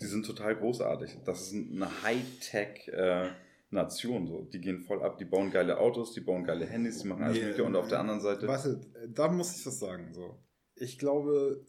[0.00, 1.18] die sind total großartig.
[1.24, 3.30] Das ist eine Hightech- äh,
[3.70, 4.26] Nation.
[4.26, 4.42] So.
[4.42, 7.36] Die gehen voll ab, die bauen geile Autos, die bauen geile Handys, die machen alles
[7.36, 7.64] nee, Mögliche.
[7.64, 8.46] Und auf der anderen Seite.
[8.46, 10.12] Warte, da muss ich was sagen.
[10.12, 10.38] So.
[10.74, 11.64] Ich glaube,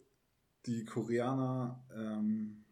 [0.66, 2.64] die Koreaner, ähm,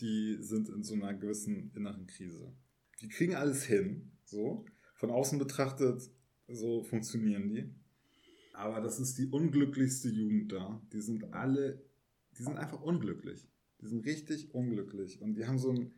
[0.00, 2.52] die sind in so einer gewissen inneren Krise
[3.00, 4.64] die kriegen alles hin, so.
[4.94, 6.10] Von außen betrachtet,
[6.48, 7.74] so funktionieren die.
[8.54, 10.80] Aber das ist die unglücklichste Jugend da.
[10.92, 11.84] Die sind alle,
[12.38, 13.46] die sind einfach unglücklich.
[13.82, 15.20] Die sind richtig unglücklich.
[15.20, 15.92] Und die haben so ein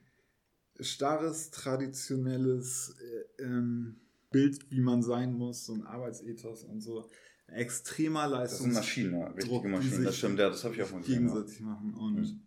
[0.80, 7.08] starres, traditionelles äh, ähm, Bild, wie man sein muss, so ein Arbeitsethos und so.
[7.46, 8.58] Extremer Leistung.
[8.58, 10.04] Das sind Maschinen, richtige Maschinen.
[10.04, 11.14] Das stimmt, ja, das habe ich auch mal gesehen.
[11.14, 11.94] Gegenseitig machen.
[11.94, 12.42] Und mhm.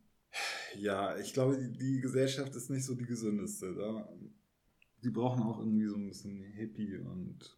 [0.77, 3.73] ja, ich glaube, die, die, Gesellschaft ist nicht so die gesündeste.
[3.73, 4.07] Da
[5.03, 7.57] die brauchen auch irgendwie so ein bisschen Hippie und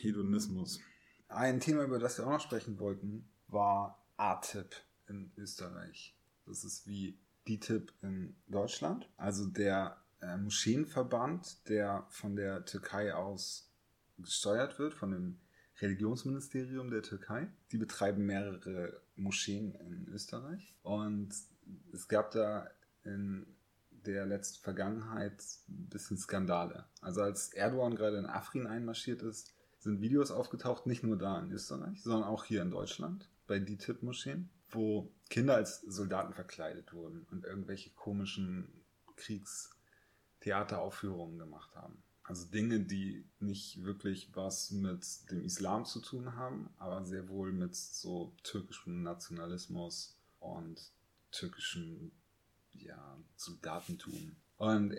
[0.00, 0.80] Hedonismus.
[1.28, 4.74] Ein Thema, über das wir auch noch sprechen wollten, war ATIP
[5.08, 6.16] in Österreich.
[6.46, 9.08] Das ist wie DTIP in Deutschland.
[9.16, 13.70] Also der äh, Moscheenverband, der von der Türkei aus
[14.18, 15.40] gesteuert wird, von dem
[15.80, 17.48] Religionsministerium der Türkei.
[17.72, 20.74] Die betreiben mehrere Moscheen in Österreich.
[20.82, 21.34] Und
[21.92, 22.68] es gab da
[23.04, 23.53] in
[24.06, 26.84] der letzten Vergangenheit ein bisschen Skandale.
[27.00, 31.50] Also als Erdogan gerade in Afrin einmarschiert ist, sind Videos aufgetaucht, nicht nur da in
[31.52, 37.44] Österreich, sondern auch hier in Deutschland bei DTIP-Moscheen, wo Kinder als Soldaten verkleidet wurden und
[37.44, 38.68] irgendwelche komischen
[39.16, 42.02] Kriegstheateraufführungen gemacht haben.
[42.26, 47.52] Also Dinge, die nicht wirklich was mit dem Islam zu tun haben, aber sehr wohl
[47.52, 50.90] mit so türkischem Nationalismus und
[51.30, 52.12] türkischen
[52.74, 54.36] ja, Soldatentum.
[54.56, 54.96] Und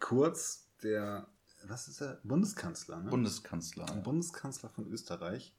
[0.00, 1.28] Kurz, der
[1.64, 2.20] was ist er?
[2.22, 3.10] Bundeskanzler, ne?
[3.10, 3.90] Bundeskanzler.
[3.90, 5.54] Ein Bundeskanzler von Österreich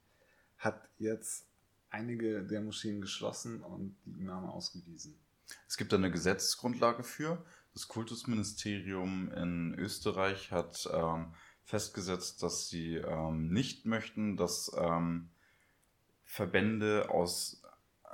[0.58, 1.48] hat jetzt
[1.90, 5.20] einige der Moscheen geschlossen und die Imame ausgewiesen.
[5.68, 7.44] Es gibt da eine Gesetzesgrundlage für.
[7.74, 15.30] Das Kultusministerium in Österreich hat ähm, festgesetzt, dass sie ähm, nicht möchten, dass ähm,
[16.24, 17.62] Verbände aus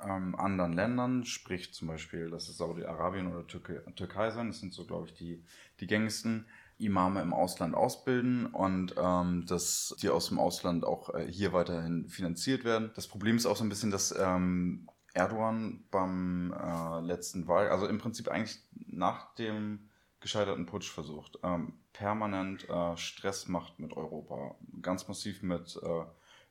[0.02, 4.72] ähm, anderen Ländern, sprich zum Beispiel, das ist Saudi-Arabien oder Türkei, Türkei sein, das sind
[4.72, 5.44] so, glaube ich, die,
[5.80, 6.46] die gängigsten,
[6.78, 12.08] Imame im Ausland ausbilden und ähm, dass die aus dem Ausland auch äh, hier weiterhin
[12.08, 12.90] finanziert werden.
[12.96, 17.86] Das Problem ist auch so ein bisschen, dass ähm, Erdogan beim äh, letzten Wahl, also
[17.86, 24.56] im Prinzip eigentlich nach dem gescheiterten Putsch versucht, ähm, permanent äh, Stress macht mit Europa,
[24.82, 26.04] ganz massiv mit äh,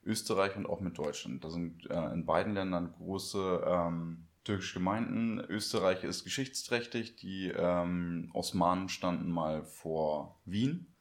[0.06, 1.44] Österreich und auch mit Deutschland.
[1.44, 5.40] Da sind äh, in beiden Ländern große ähm, türkische Gemeinden.
[5.40, 7.16] Österreich ist geschichtsträchtig.
[7.16, 10.94] Die ähm, Osmanen standen mal vor Wien.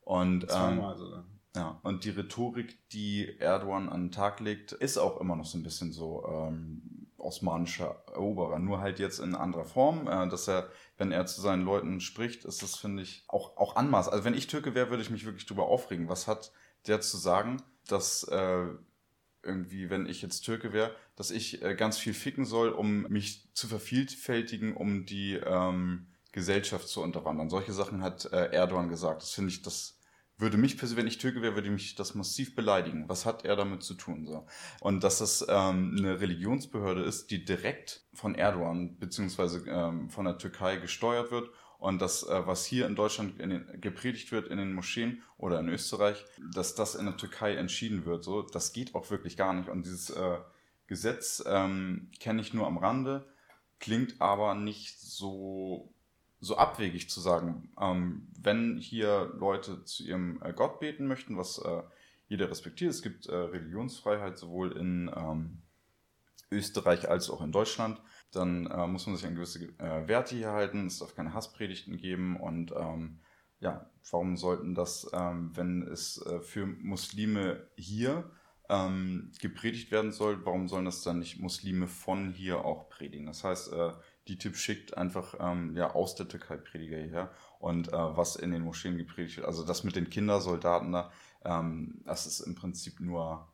[0.00, 1.24] Und, Zweimal ähm, sogar.
[1.54, 5.58] Ja, und die Rhetorik, die Erdogan an den Tag legt, ist auch immer noch so
[5.58, 8.58] ein bisschen so ähm, osmanischer Eroberer.
[8.58, 12.46] Nur halt jetzt in anderer Form, äh, dass er, wenn er zu seinen Leuten spricht,
[12.46, 14.08] ist das, finde ich, auch, auch Anmaß.
[14.08, 16.08] Also wenn ich Türke wäre, würde ich mich wirklich drüber aufregen.
[16.08, 16.52] Was hat
[16.86, 18.66] der zu sagen, dass äh,
[19.42, 23.48] irgendwie, wenn ich jetzt Türke wäre, dass ich äh, ganz viel ficken soll, um mich
[23.54, 27.50] zu vervielfältigen, um die ähm, Gesellschaft zu unterwandern.
[27.50, 29.22] Solche Sachen hat äh, Erdogan gesagt.
[29.22, 29.98] Das finde ich, das
[30.38, 33.08] würde mich persönlich, wenn ich Türke wäre, würde mich das massiv beleidigen.
[33.08, 34.26] Was hat er damit zu tun?
[34.26, 34.46] So?
[34.80, 40.38] Und dass das ähm, eine Religionsbehörde ist, die direkt von Erdogan beziehungsweise ähm, von der
[40.38, 41.50] Türkei gesteuert wird
[41.82, 45.58] und das, äh, was hier in Deutschland in den, gepredigt wird in den Moscheen oder
[45.58, 48.22] in Österreich, dass das in der Türkei entschieden wird.
[48.22, 49.68] So, das geht auch wirklich gar nicht.
[49.68, 50.38] Und dieses äh,
[50.86, 53.26] Gesetz ähm, kenne ich nur am Rande,
[53.80, 55.92] klingt aber nicht so,
[56.38, 57.72] so abwegig zu sagen.
[57.80, 61.82] Ähm, wenn hier Leute zu ihrem äh, Gott beten möchten, was äh,
[62.28, 65.61] jeder respektiert, es gibt äh, Religionsfreiheit sowohl in ähm,
[66.52, 68.00] Österreich als auch in Deutschland
[68.32, 71.96] dann äh, muss man sich an gewisse äh, Werte hier halten, es darf keine Hasspredigten
[71.96, 73.20] geben und ähm,
[73.60, 78.30] ja, warum sollten das, ähm, wenn es äh, für Muslime hier
[78.68, 83.26] ähm, gepredigt werden soll, warum sollen das dann nicht Muslime von hier auch predigen?
[83.26, 83.92] Das heißt, äh,
[84.28, 88.50] die Tipp schickt einfach ähm, ja aus der Türkei Prediger hierher und äh, was in
[88.50, 89.46] den Moscheen gepredigt wird.
[89.46, 91.12] Also das mit den Kindersoldaten da,
[91.44, 93.51] ähm, das ist im Prinzip nur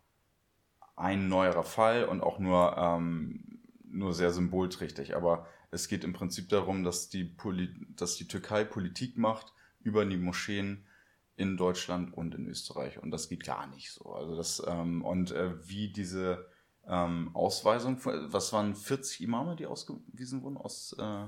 [0.98, 3.48] ein neuerer Fall und auch nur ähm,
[3.90, 5.16] nur sehr symbolträchtig.
[5.16, 10.04] Aber es geht im Prinzip darum, dass die, Poli dass die Türkei Politik macht über
[10.04, 10.84] die Moscheen
[11.36, 13.00] in Deutschland und in Österreich.
[13.00, 14.12] Und das geht gar nicht so.
[14.12, 16.46] Also das, ähm, und äh, wie diese
[16.86, 21.26] ähm, Ausweisung, was waren 40 Imame, die ausgewiesen wurden aus, äh,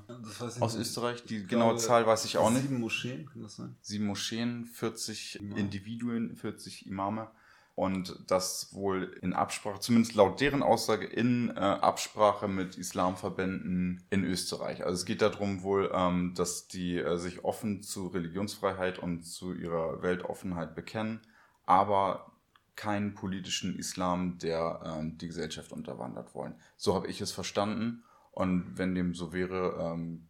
[0.60, 1.24] aus Österreich?
[1.24, 2.62] Die genaue Zahl weiß ich auch nicht.
[2.62, 3.76] Sieben Moscheen, kann das sein?
[3.82, 5.58] Sieben Moscheen, 40 Imam.
[5.58, 7.30] Individuen, 40 Imame
[7.74, 14.24] und das wohl in Absprache, zumindest laut deren Aussage, in äh, Absprache mit Islamverbänden in
[14.24, 14.84] Österreich.
[14.84, 19.54] Also es geht darum wohl, ähm, dass die äh, sich offen zu Religionsfreiheit und zu
[19.54, 21.20] ihrer Weltoffenheit bekennen,
[21.64, 22.32] aber
[22.76, 26.54] keinen politischen Islam, der ähm, die Gesellschaft unterwandert wollen.
[26.76, 28.04] So habe ich es verstanden.
[28.30, 30.28] Und wenn dem so wäre, ähm,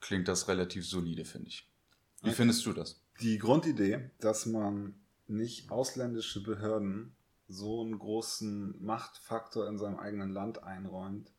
[0.00, 1.68] klingt das relativ solide, finde ich.
[2.22, 2.36] Wie okay.
[2.36, 3.02] findest du das?
[3.20, 4.94] Die Grundidee, dass man
[5.30, 7.14] nicht ausländische Behörden
[7.48, 11.32] so einen großen Machtfaktor in seinem eigenen Land einräumt,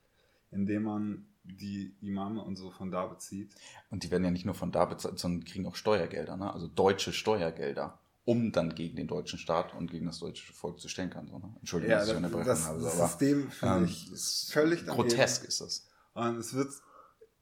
[0.52, 3.56] indem man die Imame und so von da bezieht.
[3.90, 6.54] Und die werden ja nicht nur von da bezahlt, sondern kriegen auch Steuergelder, ne?
[6.54, 10.88] also deutsche Steuergelder, um dann gegen den deutschen Staat und gegen das deutsche Volk zu
[10.88, 11.28] stänkern.
[11.28, 11.56] So, ne?
[11.60, 12.82] Entschuldigung, ja, dass ich unterbrechen das, habe.
[12.82, 14.12] Das aber, System finde ähm, ich
[14.52, 15.88] völlig grotesk ist das.
[16.14, 16.72] Und es wird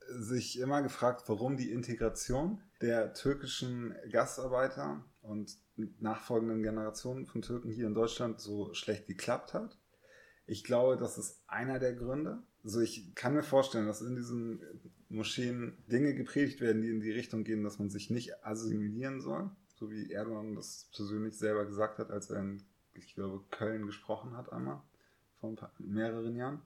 [0.08, 5.58] sich immer gefragt, warum die Integration der türkischen Gastarbeiter und
[6.00, 9.78] nachfolgenden Generationen von Türken hier in Deutschland so schlecht geklappt hat.
[10.46, 12.42] Ich glaube, das ist einer der Gründe.
[12.64, 14.62] Also ich kann mir vorstellen, dass in diesen
[15.10, 19.50] Moscheen Dinge gepredigt werden, die in die Richtung gehen, dass man sich nicht assimilieren soll,
[19.76, 24.36] so wie Erdogan das persönlich selber gesagt hat, als er in, ich glaube, Köln gesprochen
[24.36, 24.82] hat einmal,
[25.40, 26.62] vor paar, mehreren Jahren.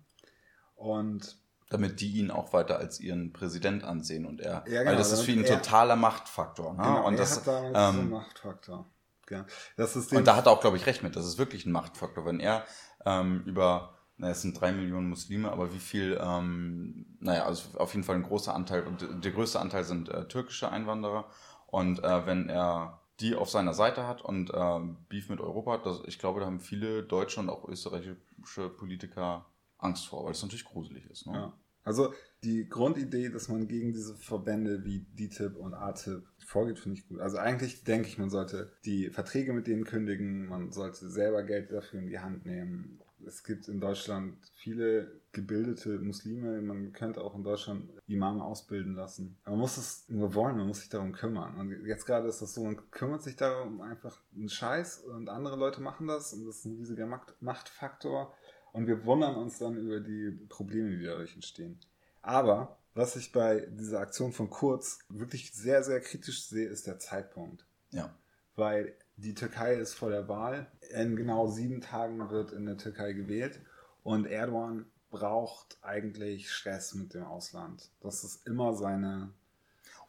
[0.76, 1.38] Und
[1.74, 5.12] damit die ihn auch weiter als ihren Präsident ansehen und er, ja, genau, weil das
[5.12, 6.74] ist für ihn ein totaler Machtfaktor.
[6.74, 6.84] Ne?
[6.84, 8.86] Genau, und das, hat da ähm, Machtfaktor.
[9.30, 11.16] Ja, das ist und da hat er auch, glaube ich, recht mit.
[11.16, 12.26] Das ist wirklich ein Machtfaktor.
[12.26, 12.64] Wenn er
[13.06, 17.94] ähm, über, naja, es sind drei Millionen Muslime, aber wie viel, ähm, naja, also auf
[17.94, 21.26] jeden Fall ein großer Anteil, und der größte Anteil sind äh, türkische Einwanderer.
[21.66, 25.86] Und äh, wenn er die auf seiner Seite hat und äh, Beef mit Europa hat,
[25.88, 29.46] das, ich glaube, da haben viele deutsche und auch österreichische Politiker
[29.80, 31.28] Angst vor, weil es natürlich gruselig ist.
[31.28, 31.34] Ne?
[31.34, 31.54] Ja.
[31.84, 37.08] Also die Grundidee, dass man gegen diese Verbände wie DTIP und ATIP vorgeht, finde ich
[37.08, 37.20] gut.
[37.20, 41.72] Also eigentlich denke ich, man sollte die Verträge mit denen kündigen, man sollte selber Geld
[41.72, 43.00] dafür in die Hand nehmen.
[43.26, 46.62] Es gibt in Deutschland viele gebildete Muslime.
[46.62, 49.38] Man könnte auch in Deutschland Imame ausbilden lassen.
[49.46, 51.58] Man muss es nur wollen, man muss sich darum kümmern.
[51.58, 55.56] Und jetzt gerade ist das so, man kümmert sich darum einfach einen Scheiß und andere
[55.56, 57.08] Leute machen das und das ist ein riesiger
[57.40, 58.36] Machtfaktor.
[58.74, 61.80] Und wir wundern uns dann über die Probleme, die dadurch entstehen.
[62.22, 67.00] Aber was ich bei dieser Aktion von Kurz wirklich sehr, sehr kritisch sehe, ist der
[67.00, 67.66] Zeitpunkt.
[67.92, 68.14] Ja.
[68.56, 70.68] Weil die Türkei ist vor der Wahl.
[70.90, 73.62] In genau sieben Tagen wird in der Türkei gewählt.
[74.04, 77.92] Und Erdogan braucht eigentlich Stress mit dem Ausland.
[78.02, 79.32] Das ist immer seine.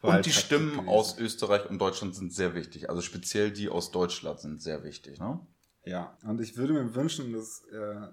[0.01, 0.89] Und die Stimmen gewesen.
[0.89, 2.89] aus Österreich und Deutschland sind sehr wichtig.
[2.89, 5.39] Also speziell die aus Deutschland sind sehr wichtig, ne?
[5.83, 8.07] Ja, und ich würde mir wünschen, dass äh,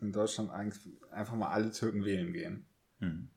[0.00, 2.66] in Deutschland eigentlich einfach mal alle Türken wählen gehen.
[3.00, 3.28] Hm.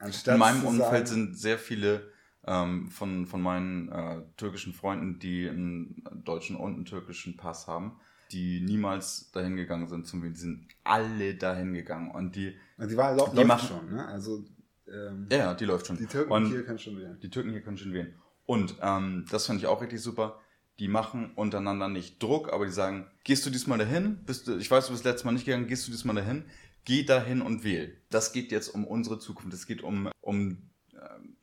[0.00, 2.12] in meinem Umfeld sind sehr viele
[2.46, 7.98] ähm, von, von meinen äh, türkischen Freunden, die einen deutschen und einen türkischen Pass haben,
[8.30, 10.34] die niemals dahin gegangen sind zum Wählen.
[10.34, 12.54] Die sind alle dahin gegangen und die.
[12.78, 14.06] Die Wahl die läuft machen, schon, ne?
[14.06, 14.44] Also.
[14.86, 15.96] Ähm, ja, die läuft schon.
[15.96, 17.18] Die Türken und hier können schon wählen.
[17.20, 18.14] Die Türken hier können schon wählen.
[18.46, 20.38] Und ähm, das fand ich auch richtig super.
[20.78, 24.24] Die machen untereinander nicht Druck, aber die sagen, gehst du diesmal dahin?
[24.24, 26.44] Bist du, ich weiß, du bist letztes Mal nicht gegangen, gehst du diesmal dahin?
[26.84, 27.96] Geh dahin und wähl.
[28.10, 29.54] Das geht jetzt um unsere Zukunft.
[29.54, 31.36] Es geht um, um ähm,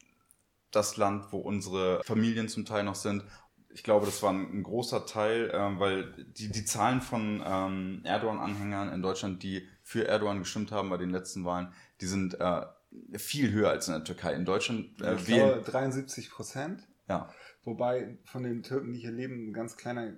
[0.70, 3.24] das Land, wo unsere Familien zum Teil noch sind.
[3.70, 8.92] Ich glaube, das war ein, großer Teil, äh, weil die, die Zahlen von ähm, Erdogan-Anhängern
[8.92, 12.66] in Deutschland, die für Erdogan gestimmt haben bei den letzten Wahlen, die sind äh,
[13.18, 14.34] viel höher als in der Türkei.
[14.34, 16.88] In Deutschland äh, ich glaube, 73 Prozent.
[17.08, 17.30] Ja.
[17.64, 20.14] Wobei von den Türken, die hier leben, ein ganz kleiner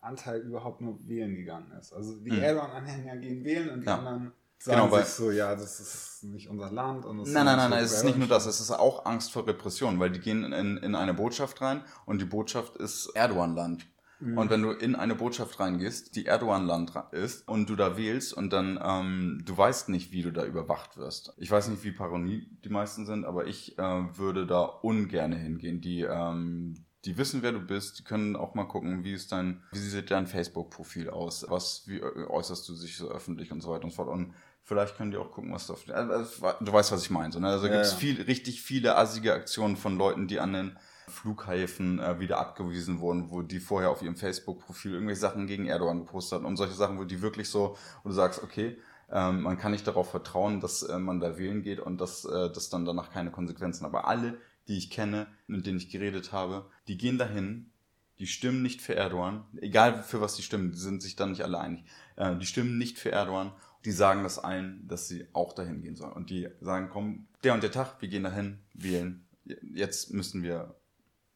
[0.00, 1.92] Anteil überhaupt nur wählen gegangen ist.
[1.92, 2.42] Also die mhm.
[2.42, 3.98] Erdogan-Anhänger gehen wählen und die ja.
[3.98, 7.04] anderen sagen genau, sich so, ja, das ist nicht unser Land.
[7.04, 9.46] Und nein, nein, nein, nein, es ist nicht nur das, es ist auch Angst vor
[9.46, 13.86] Repression, weil die gehen in, in eine Botschaft rein und die Botschaft ist Erdogan-Land.
[14.22, 14.38] Mhm.
[14.38, 18.52] Und wenn du in eine Botschaft reingehst, die Erdogan-Land ist und du da wählst und
[18.52, 21.34] dann ähm, du weißt nicht, wie du da überwacht wirst.
[21.36, 23.82] Ich weiß nicht, wie paranoid die meisten sind, aber ich äh,
[24.16, 25.80] würde da ungern hingehen.
[25.80, 29.60] Die ähm, die wissen, wer du bist, die können auch mal gucken, wie ist dein,
[29.72, 33.82] wie sieht dein Facebook-Profil aus, was, wie äußerst du dich so öffentlich und so weiter
[33.82, 34.08] und so fort.
[34.08, 35.74] Und Vielleicht können die auch gucken, was da.
[35.92, 37.32] Also, du weißt, was ich meine.
[37.32, 37.48] So, ne?
[37.48, 37.98] Also ja, gibt es ja.
[37.98, 40.78] viel, richtig viele assige Aktionen von Leuten, die an den
[41.12, 46.00] Flughäfen äh, wieder abgewiesen wurden, wo die vorher auf ihrem Facebook-Profil irgendwelche Sachen gegen Erdogan
[46.00, 48.78] gepostet hatten und solche Sachen, wo die wirklich so, wo du sagst, okay,
[49.10, 52.50] ähm, man kann nicht darauf vertrauen, dass äh, man da wählen geht und dass äh,
[52.50, 53.84] das dann danach keine Konsequenzen.
[53.84, 57.70] Aber alle, die ich kenne, mit denen ich geredet habe, die gehen dahin,
[58.18, 61.42] die stimmen nicht für Erdogan, egal für was die stimmen, die sind sich dann nicht
[61.42, 61.84] alle einig.
[62.16, 63.52] Äh, die stimmen nicht für Erdogan
[63.84, 66.12] die sagen das allen, dass sie auch dahin gehen sollen.
[66.12, 69.26] Und die sagen, komm, der und der Tag, wir gehen dahin, wählen.
[69.74, 70.76] Jetzt müssen wir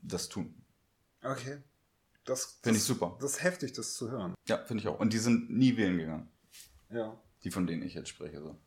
[0.07, 0.55] das tun.
[1.23, 1.59] Okay.
[2.25, 3.17] Das finde ich super.
[3.21, 4.35] Das ist heftig, das zu hören.
[4.49, 4.99] Ja, finde ich auch.
[4.99, 6.29] Und die sind nie wählen gegangen.
[6.91, 7.17] Ja.
[7.45, 8.41] Die, von denen ich jetzt spreche.
[8.41, 8.59] So.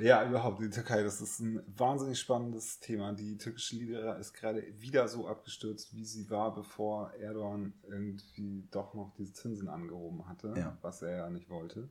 [0.00, 0.60] Ja, überhaupt.
[0.60, 3.12] Die Türkei, das ist ein wahnsinnig spannendes Thema.
[3.12, 8.94] Die türkische Liga ist gerade wieder so abgestürzt, wie sie war, bevor Erdogan irgendwie doch
[8.94, 10.76] noch diese Zinsen angehoben hatte, ja.
[10.82, 11.88] was er ja nicht wollte.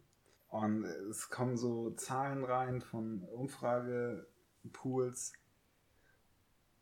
[0.50, 5.32] Und es kommen so Zahlen rein von Umfragepools.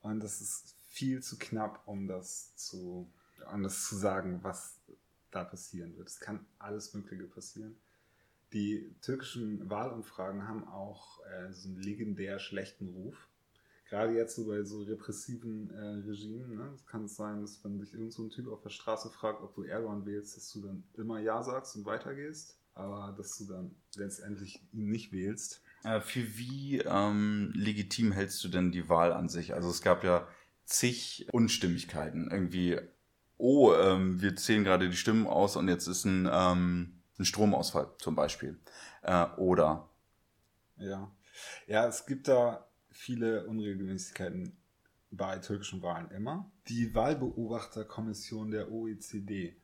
[0.02, 3.10] Und das ist viel zu knapp, um das zu,
[3.54, 4.82] um das zu sagen, was
[5.32, 6.10] da passieren wird.
[6.10, 7.78] Es kann alles Mögliche passieren.
[8.52, 13.16] Die türkischen Wahlumfragen haben auch äh, so einen legendär schlechten Ruf.
[13.88, 16.58] Gerade jetzt so bei so repressiven äh, Regimen.
[16.58, 16.70] Ne?
[16.76, 19.64] Es kann sein, dass wenn dich irgendein so Typ auf der Straße fragt, ob du
[19.64, 24.62] Erdogan wählst, dass du dann immer Ja sagst und weitergehst aber dass du dann letztendlich
[24.72, 25.62] ihn nicht wählst.
[25.84, 29.54] Äh, für wie ähm, legitim hältst du denn die Wahl an sich?
[29.54, 30.28] Also es gab ja
[30.70, 32.30] zig Unstimmigkeiten.
[32.32, 32.80] Irgendwie,
[33.38, 37.92] oh, ähm, wir zählen gerade die Stimmen aus und jetzt ist ein, ähm, ein Stromausfall
[37.98, 38.60] zum Beispiel.
[39.02, 39.90] Äh, oder?
[40.78, 41.12] Ja.
[41.68, 44.56] Ja, es gibt da viele Unregelmäßigkeiten
[45.12, 46.52] bei türkischen Wahlen immer.
[46.68, 49.56] Die Wahlbeobachterkommission der OECD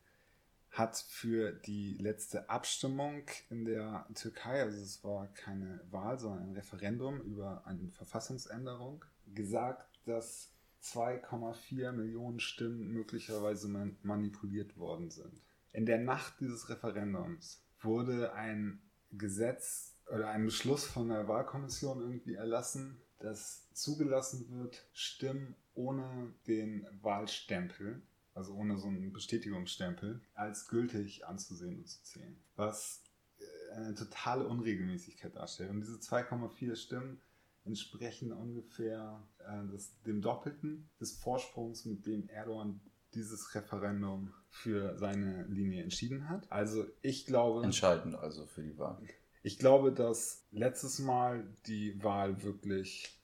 [0.70, 6.54] hat für die letzte Abstimmung in der Türkei, also es war keine Wahl, sondern ein
[6.54, 10.55] Referendum über eine Verfassungsänderung, gesagt, dass
[10.94, 13.68] 2,4 Millionen Stimmen möglicherweise
[14.02, 15.42] manipuliert worden sind.
[15.72, 18.80] In der Nacht dieses Referendums wurde ein
[19.12, 26.86] Gesetz oder ein Beschluss von der Wahlkommission irgendwie erlassen, dass zugelassen wird, Stimmen ohne den
[27.02, 28.02] Wahlstempel
[28.36, 32.36] also ohne so einen Bestätigungsstempel, als gültig anzusehen und zu zählen.
[32.54, 33.02] Was
[33.38, 35.70] äh, eine totale Unregelmäßigkeit darstellt.
[35.70, 37.20] Und diese 2,4 Stimmen
[37.66, 42.80] entsprechen ungefähr äh, das, dem Doppelten des Vorsprungs, mit dem Erdogan
[43.14, 46.50] dieses Referendum für seine Linie entschieden hat.
[46.50, 47.64] Also ich glaube.
[47.64, 48.98] Entscheidend also für die Wahl.
[49.42, 53.16] Ich glaube, dass letztes Mal die Wahl wirklich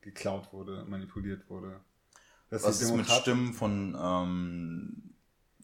[0.00, 1.80] geklaut wurde, manipuliert wurde.
[2.48, 5.14] Dass Was ist mit Stimmen von ähm,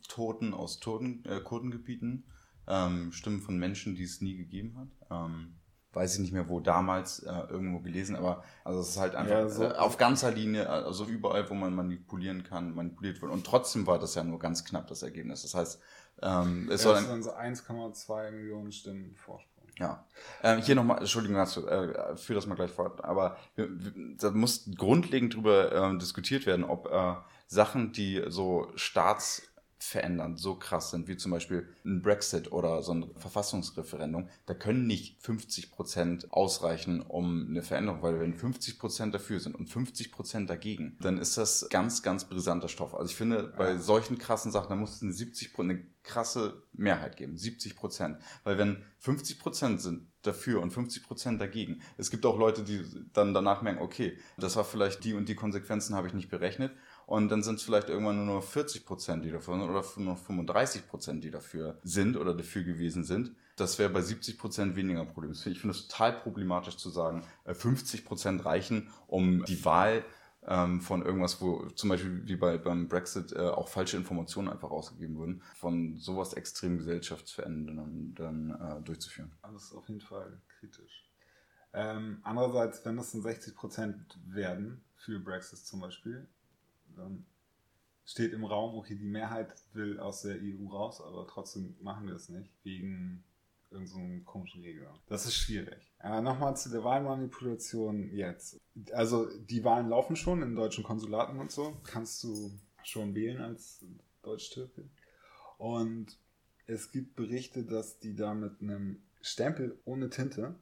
[0.08, 2.24] Toten aus Toten, äh, Kurdengebieten,
[2.68, 4.88] ähm, Stimmen von Menschen, die es nie gegeben hat?
[5.10, 5.55] Ähm,
[5.96, 9.34] weiß ich nicht mehr wo damals äh, irgendwo gelesen, aber also es ist halt einfach
[9.34, 13.32] ja, so äh, auf ganzer Linie, also überall, wo man manipulieren kann, manipuliert wird.
[13.32, 15.42] Und trotzdem war das ja nur ganz knapp das Ergebnis.
[15.42, 15.80] Das heißt,
[16.22, 19.64] ähm, es ja, soll dann so 1,2 Millionen Stimmen Vorsprung.
[19.78, 20.04] Ja.
[20.42, 23.36] Ähm, hier nochmal, Entschuldigung, dazu, äh, führe das mal gleich fort, aber
[24.18, 27.14] da muss grundlegend drüber äh, diskutiert werden, ob äh,
[27.46, 29.42] Sachen, die so Staats
[29.78, 34.86] verändern, so krass sind, wie zum Beispiel ein Brexit oder so ein Verfassungsreferendum, da können
[34.86, 40.12] nicht 50 Prozent ausreichen, um eine Veränderung, weil wenn 50 Prozent dafür sind und 50
[40.12, 42.94] Prozent dagegen, dann ist das ganz, ganz brisanter Stoff.
[42.94, 47.16] Also ich finde, bei solchen krassen Sachen, da muss es eine 70 eine krasse Mehrheit
[47.16, 48.18] geben, 70 Prozent.
[48.44, 52.82] Weil wenn 50 Prozent sind dafür und 50 Prozent dagegen, es gibt auch Leute, die
[53.12, 56.72] dann danach merken, okay, das war vielleicht die und die Konsequenzen habe ich nicht berechnet
[57.06, 60.14] und dann sind es vielleicht irgendwann nur noch 40 Prozent, die dafür sind oder nur
[60.14, 63.34] noch 35 Prozent, die dafür sind oder dafür gewesen sind.
[63.56, 65.32] Das wäre bei 70 Prozent weniger Problem.
[65.32, 70.04] Ich finde es total problematisch zu sagen, 50 äh, Prozent reichen, um die Wahl
[70.46, 74.70] ähm, von irgendwas, wo zum Beispiel wie bei, beim Brexit äh, auch falsche Informationen einfach
[74.70, 79.32] ausgegeben wurden, von sowas extrem gesellschaftsverändernden dann äh, durchzuführen.
[79.42, 81.08] Alles auf jeden Fall kritisch.
[81.72, 86.26] Ähm, andererseits, wenn das dann 60 Prozent werden für Brexit zum Beispiel,
[86.96, 87.26] dann
[88.04, 92.14] steht im Raum, okay, die Mehrheit will aus der EU raus, aber trotzdem machen wir
[92.14, 93.24] es nicht, wegen
[93.70, 94.88] irgendeinem so komischen Regel.
[95.08, 95.92] Das ist schwierig.
[96.00, 98.60] Äh, Nochmal zu der Wahlmanipulation jetzt.
[98.92, 101.76] Also die Wahlen laufen schon in deutschen Konsulaten und so.
[101.84, 102.52] Kannst du
[102.84, 103.84] schon wählen als
[104.22, 104.84] Deutsch-Türke.
[105.58, 106.16] Und
[106.66, 110.54] es gibt Berichte, dass die da mit einem Stempel ohne Tinte,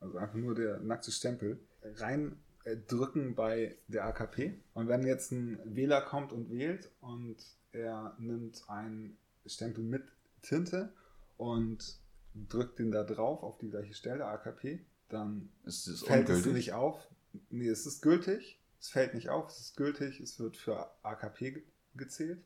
[0.00, 2.36] also einfach nur der nackte Stempel, rein
[2.88, 4.54] drücken bei der AKP.
[4.74, 7.36] Und wenn jetzt ein Wähler kommt und wählt und
[7.72, 10.04] er nimmt einen Stempel mit
[10.42, 10.92] Tinte
[11.36, 11.98] und
[12.34, 16.46] drückt den da drauf auf die gleiche Stelle, AKP, dann fällt ungültig?
[16.46, 17.08] es nicht auf.
[17.50, 18.58] Nee, es ist gültig.
[18.80, 21.62] Es fällt nicht auf, es ist gültig, es wird für AKP
[21.94, 22.42] gezählt.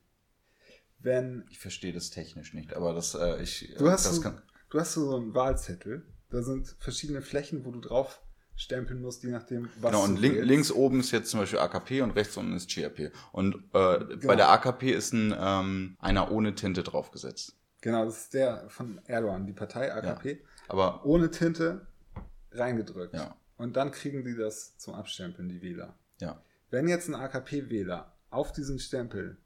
[0.98, 4.22] Wenn ich verstehe das technisch nicht, aber das äh, ich du hast so,
[4.70, 8.20] du hast so einen Wahlzettel, da sind verschiedene Flächen, wo du drauf
[8.56, 12.00] stempeln musst, je nachdem, was Genau, und link, links oben ist jetzt zum Beispiel AKP
[12.00, 13.12] und rechts unten ist GRP.
[13.32, 14.26] Und äh, genau.
[14.26, 17.54] bei der AKP ist ein, ähm, einer ohne Tinte draufgesetzt.
[17.82, 20.32] Genau, das ist der von Erdogan, die Partei AKP.
[20.32, 20.38] Ja,
[20.68, 21.86] aber ohne Tinte
[22.50, 23.14] reingedrückt.
[23.14, 23.36] Ja.
[23.58, 25.94] Und dann kriegen die das zum Abstempeln, die Wähler.
[26.20, 26.42] Ja.
[26.70, 29.36] Wenn jetzt ein AKP-Wähler auf diesen Stempel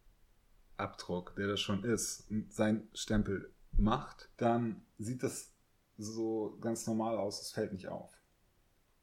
[0.76, 5.52] Abdruck, der das schon ist, sein Stempel macht, dann sieht das
[5.98, 8.19] so ganz normal aus, es fällt nicht auf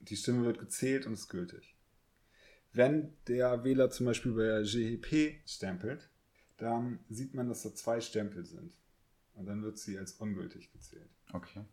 [0.10, 1.76] die Stimme wird gezählt und ist gültig.
[2.74, 6.10] Wenn der Wähler zum Beispiel bei der GEP stempelt,
[6.58, 8.76] dann sieht man, dass da zwei Stempel sind.
[9.34, 11.10] Und dann wird sie als ungültig gezählt.
[11.32, 11.64] Okay.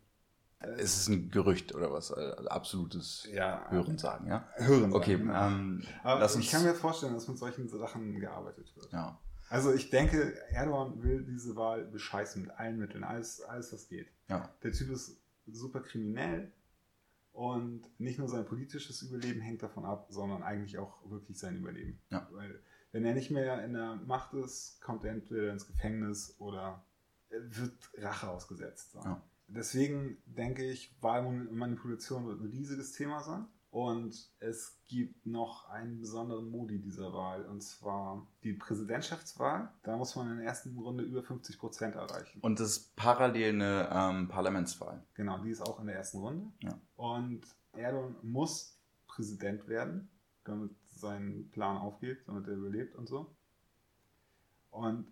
[0.59, 2.11] Es ist ein Gerücht oder was?
[2.11, 4.47] Absolutes ja, Hörensagen, ja?
[4.55, 4.93] Hörensagen.
[4.95, 5.47] Okay, genau.
[5.47, 8.91] ähm, Aber ich kann mir vorstellen, dass mit solchen Sachen gearbeitet wird.
[8.91, 9.19] Ja.
[9.49, 14.07] Also ich denke, Erdogan will diese Wahl bescheißen mit allen Mitteln, alles, alles was geht.
[14.27, 14.49] Ja.
[14.63, 16.51] Der Typ ist super kriminell,
[17.35, 21.99] und nicht nur sein politisches Überleben hängt davon ab, sondern eigentlich auch wirklich sein Überleben.
[22.09, 22.27] Ja.
[22.31, 22.61] Weil
[22.93, 26.85] wenn er nicht mehr in der Macht ist, kommt er entweder ins Gefängnis oder
[27.29, 28.93] wird Rache ausgesetzt.
[28.93, 28.99] So.
[28.99, 29.21] Ja.
[29.47, 33.45] Deswegen denke ich, Wahlmanipulation wird ein riesiges Thema sein.
[33.75, 39.69] Und es gibt noch einen besonderen Modi dieser Wahl, und zwar die Präsidentschaftswahl.
[39.83, 42.39] Da muss man in der ersten Runde über 50 Prozent erreichen.
[42.39, 45.03] Und das ist parallel eine ähm, Parlamentswahl.
[45.15, 46.53] Genau, die ist auch in der ersten Runde.
[46.63, 46.79] Ja.
[46.95, 47.41] Und
[47.73, 50.09] Erdogan muss Präsident werden,
[50.45, 53.35] damit sein Plan aufgeht, damit er überlebt und so.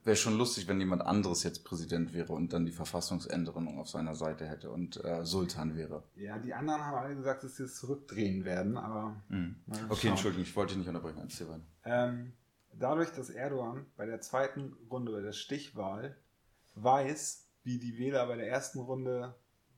[0.04, 4.16] Wäre schon lustig, wenn jemand anderes jetzt Präsident wäre und dann die Verfassungsänderung auf seiner
[4.16, 6.04] Seite hätte und äh, Sultan wäre.
[6.16, 9.22] Ja, die anderen haben alle gesagt, dass sie es zurückdrehen werden, aber.
[9.30, 9.56] Mhm.
[9.90, 11.20] Okay, Entschuldigung, ich wollte dich nicht unterbrechen.
[11.22, 11.64] Erzähl weiter.
[11.86, 12.34] Ähm,
[12.74, 16.18] dadurch, dass Erdogan bei der zweiten Runde, bei der Stichwahl,
[16.76, 19.36] weiß, wie die Wähler bei der ersten Runde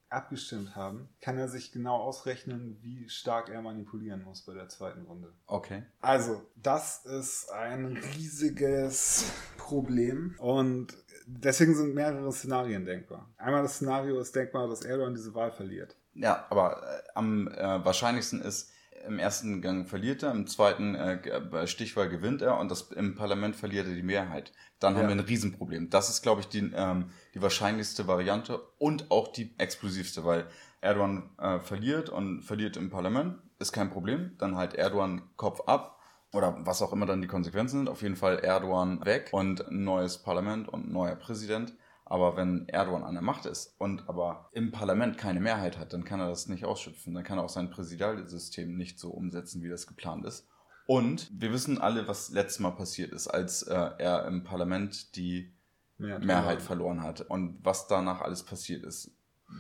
[0.09, 5.03] abgestimmt haben, kann er sich genau ausrechnen, wie stark er manipulieren muss bei der zweiten
[5.03, 5.33] Runde.
[5.47, 5.83] Okay.
[6.01, 10.95] Also, das ist ein riesiges Problem und
[11.25, 13.29] deswegen sind mehrere Szenarien denkbar.
[13.37, 15.95] Einmal das Szenario ist denkbar, dass Erdogan diese Wahl verliert.
[16.13, 18.71] Ja, aber äh, am äh, wahrscheinlichsten ist,
[19.07, 23.55] im ersten Gang verliert er, im zweiten äh, Stichwahl gewinnt er und das, im Parlament
[23.55, 24.51] verliert er die Mehrheit.
[24.79, 25.01] Dann ja.
[25.01, 25.89] haben wir ein Riesenproblem.
[25.89, 30.45] Das ist, glaube ich, die, ähm, die wahrscheinlichste Variante und auch die explosivste, weil
[30.81, 34.31] Erdogan äh, verliert und verliert im Parlament, ist kein Problem.
[34.37, 35.99] Dann halt Erdogan Kopf ab
[36.33, 37.89] oder was auch immer dann die Konsequenzen sind.
[37.89, 41.73] Auf jeden Fall Erdogan weg und ein neues Parlament und ein neuer Präsident.
[42.07, 46.05] Aber wenn Erdogan an der Macht ist und aber im Parlament keine Mehrheit hat, dann
[46.05, 47.15] kann er das nicht ausschöpfen.
[47.15, 50.47] Dann kann er auch sein Präsidialsystem nicht so umsetzen, wie das geplant ist.
[50.85, 55.51] Und wir wissen alle, was letztes Mal passiert ist, als äh, er im Parlament die
[55.97, 59.11] Mehrheit, Mehrheit verloren hat und was danach alles passiert ist.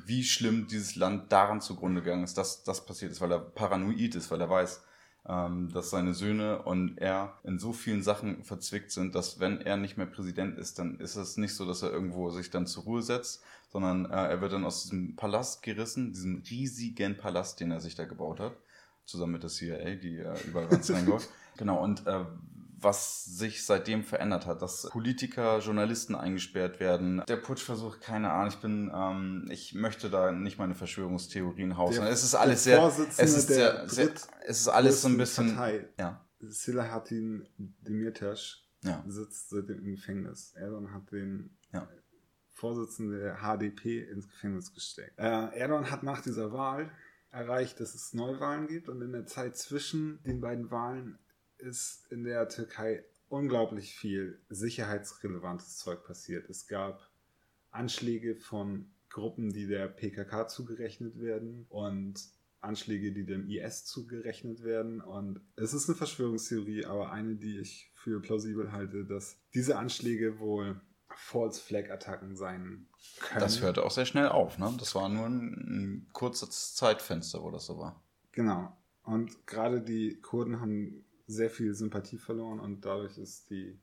[0.05, 4.13] Wie schlimm dieses Land daran zugrunde gegangen ist, dass das passiert ist, weil er paranoid
[4.13, 4.83] ist, weil er weiß,
[5.27, 9.77] ähm, dass seine Söhne und er in so vielen Sachen verzwickt sind, dass wenn er
[9.77, 12.83] nicht mehr Präsident ist, dann ist es nicht so, dass er irgendwo sich dann zur
[12.83, 17.71] Ruhe setzt, sondern äh, er wird dann aus diesem Palast gerissen, diesem riesigen Palast, den
[17.71, 18.55] er sich da gebaut hat,
[19.05, 21.29] zusammen mit der CIA, die äh, überall reinläuft.
[21.57, 22.25] genau, und äh,
[22.77, 27.23] was sich seitdem verändert hat, dass Politiker, Journalisten eingesperrt werden.
[27.27, 32.05] Der Putschversuch, keine Ahnung, ich bin, ähm, ich möchte da nicht meine Verschwörungstheorien hausen.
[32.05, 34.11] es ist alles sehr, es ist sehr, sehr,
[34.45, 35.89] es ist alles so ein bisschen, Partei.
[35.99, 36.21] ja.
[36.39, 39.03] Selahattin Demirtas ja.
[39.07, 40.53] sitzt seitdem im Gefängnis.
[40.55, 41.87] Erdogan hat den ja.
[42.51, 45.17] Vorsitzenden der HDP ins Gefängnis gesteckt.
[45.17, 46.91] Äh, Erdogan hat nach dieser Wahl
[47.31, 51.17] erreicht, dass es Neuwahlen gibt und in der Zeit zwischen den beiden Wahlen
[51.57, 56.49] ist in der Türkei unglaublich viel sicherheitsrelevantes Zeug passiert.
[56.49, 57.09] Es gab
[57.71, 62.19] Anschläge von Gruppen, die der PKK zugerechnet werden und
[62.61, 65.01] Anschläge, die dem IS zugerechnet werden.
[65.01, 70.39] Und es ist eine Verschwörungstheorie, aber eine, die ich für plausibel halte, dass diese Anschläge
[70.39, 70.81] wohl
[71.15, 72.87] False Flag Attacken sein
[73.19, 73.39] können.
[73.39, 74.73] Das hörte auch sehr schnell auf, ne?
[74.77, 78.03] Das war nur ein, ein kurzes Zeitfenster, wo das so war.
[78.31, 78.75] Genau.
[79.03, 83.79] Und gerade die Kurden haben sehr viel Sympathie verloren und dadurch ist die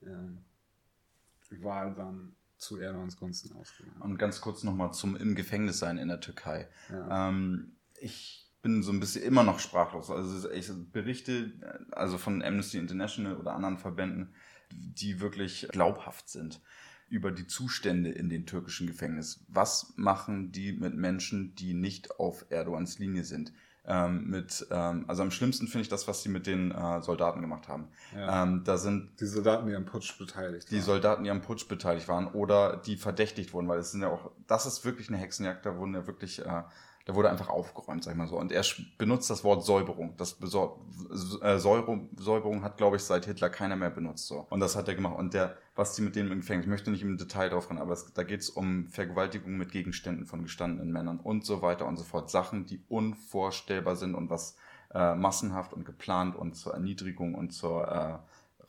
[0.00, 4.00] äh, Wahl dann zu Erdogans Gunsten ausgegangen.
[4.02, 6.68] Und ganz kurz nochmal zum im Gefängnis sein in der Türkei.
[6.90, 7.28] Ja.
[7.28, 10.10] Ähm, ich bin so ein bisschen immer noch sprachlos.
[10.10, 11.52] Also ich Berichte,
[11.92, 14.34] also von Amnesty International oder anderen Verbänden,
[14.70, 16.60] die wirklich glaubhaft sind
[17.08, 19.46] über die Zustände in den türkischen Gefängnissen.
[19.48, 23.52] Was machen die mit Menschen, die nicht auf Erdogans Linie sind?
[23.88, 27.40] Ähm, mit, ähm, also am schlimmsten finde ich das, was sie mit den äh, Soldaten
[27.40, 27.88] gemacht haben.
[28.14, 28.42] Ja.
[28.42, 30.78] Ähm, da sind die Soldaten, die am Putsch beteiligt waren.
[30.78, 34.08] Die Soldaten, die am Putsch beteiligt waren oder die verdächtigt wurden, weil es sind ja
[34.08, 36.62] auch, das ist wirklich eine Hexenjagd, da wurden ja wirklich äh,
[37.08, 38.38] da wurde einfach aufgeräumt, sag ich mal so.
[38.38, 38.62] Und er
[38.98, 40.14] benutzt das Wort Säuberung.
[40.18, 44.26] Das äh, Säuberung, Säuberung hat, glaube ich, seit Hitler keiner mehr benutzt.
[44.26, 44.46] So.
[44.50, 45.18] Und das hat er gemacht.
[45.18, 47.78] Und der, was die mit denen im Gefängnis, ich möchte nicht im Detail drauf rein,
[47.78, 51.86] aber es, da geht es um Vergewaltigung mit Gegenständen von gestandenen Männern und so weiter
[51.86, 52.28] und so fort.
[52.28, 54.56] Sachen, die unvorstellbar sind und was
[54.92, 58.18] äh, massenhaft und geplant und zur Erniedrigung und zur äh,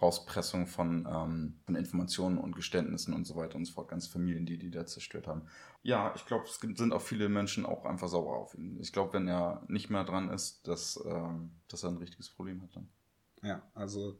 [0.01, 3.89] Rauspressung von, ähm, von Informationen und Geständnissen und so weiter und so fort.
[3.89, 5.41] Ganz Familien, die die da zerstört haben.
[5.81, 8.79] Ja, ich glaube, es sind auch viele Menschen auch einfach sauer auf ihn.
[8.81, 12.61] Ich glaube, wenn er nicht mehr dran ist, dass, ähm, dass er ein richtiges Problem
[12.61, 12.89] hat dann.
[13.41, 14.19] Ja, also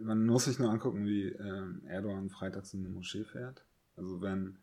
[0.00, 3.64] man muss sich nur angucken, wie ähm, Erdogan freitags in eine Moschee fährt.
[3.96, 4.58] Also wenn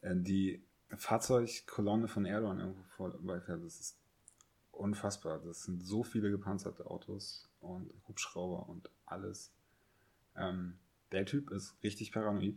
[0.00, 0.62] äh, die
[0.96, 3.98] Fahrzeugkolonne von Erdogan irgendwo vorbeifährt, das ist
[4.70, 5.40] unfassbar.
[5.44, 9.52] Das sind so viele gepanzerte Autos und Hubschrauber und alles.
[10.36, 10.78] Ähm,
[11.12, 12.56] der Typ ist richtig paranoid.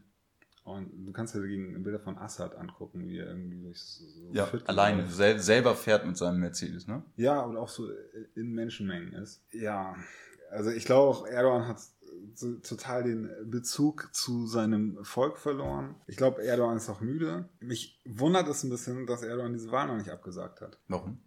[0.63, 4.49] Und du kannst dir gegen Bilder von Assad angucken, wie er irgendwie durch so Ja,
[4.65, 7.03] alleine, sel selber fährt mit seinem Mercedes, ne?
[7.17, 7.89] Ja, und auch so
[8.35, 9.43] in Menschenmengen ist.
[9.51, 9.95] Ja,
[10.51, 11.81] also ich glaube auch, Erdogan hat
[12.35, 15.95] so total den Bezug zu seinem Volk verloren.
[16.07, 17.49] Ich glaube, Erdogan ist auch müde.
[17.59, 20.79] Mich wundert es ein bisschen, dass Erdogan diese Wahl noch nicht abgesagt hat.
[20.87, 21.19] Warum?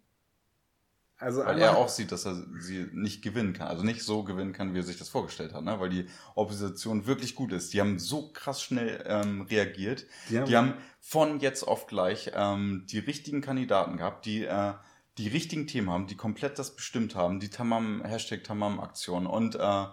[1.19, 3.67] Also weil er auch sieht, dass er sie nicht gewinnen kann.
[3.67, 5.63] Also nicht so gewinnen kann, wie er sich das vorgestellt hat.
[5.63, 5.79] Ne?
[5.79, 6.05] Weil die
[6.35, 7.73] Opposition wirklich gut ist.
[7.73, 10.05] Die haben so krass schnell ähm, reagiert.
[10.29, 14.73] Die haben, die haben, von jetzt auf gleich ähm, die richtigen Kandidaten gehabt, die äh,
[15.17, 17.39] die richtigen Themen haben, die komplett das bestimmt haben.
[17.39, 19.85] Die Tamam, Hashtag Tamam-Aktion und äh,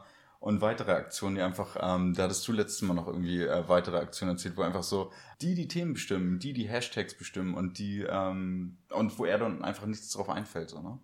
[0.45, 3.97] und weitere Aktionen, die einfach, ähm, da hattest du letztes Mal noch irgendwie äh, weitere
[3.97, 5.11] Aktionen erzählt, wo einfach so,
[5.41, 9.64] die die Themen bestimmen, die die Hashtags bestimmen und die, ähm, und wo er dann
[9.64, 10.99] einfach nichts drauf einfällt, so, ne?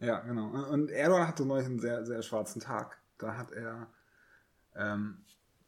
[0.00, 0.48] Ja, genau.
[0.70, 2.98] Und Erdogan hatte neulich einen sehr, sehr schwarzen Tag.
[3.18, 3.88] Da hat er
[4.76, 5.18] ähm,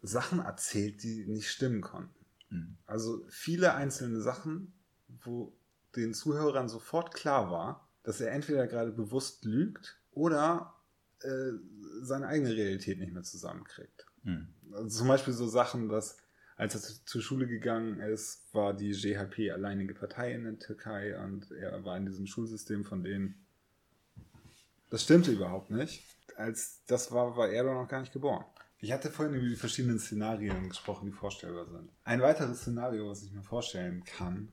[0.02, 2.24] Sachen erzählt, die nicht stimmen konnten.
[2.50, 2.76] Mhm.
[2.86, 4.72] Also viele einzelne Sachen,
[5.24, 5.52] wo
[5.96, 10.74] den Zuhörern sofort klar war, dass er entweder gerade bewusst lügt oder
[11.22, 11.52] äh,
[12.02, 14.06] seine eigene Realität nicht mehr zusammenkriegt.
[14.22, 14.48] Mhm.
[14.72, 16.18] Also zum Beispiel so Sachen, dass
[16.56, 21.50] als er zur Schule gegangen ist, war die GHP alleinige Partei in der Türkei und
[21.52, 23.34] er war in diesem Schulsystem von denen
[24.90, 26.04] Das stimmte überhaupt nicht.
[26.36, 28.44] Als das war, war Erdogan noch gar nicht geboren.
[28.78, 31.90] Ich hatte vorhin über die verschiedenen Szenarien gesprochen, die vorstellbar sind.
[32.02, 34.52] Ein weiteres Szenario, was ich mir vorstellen kann,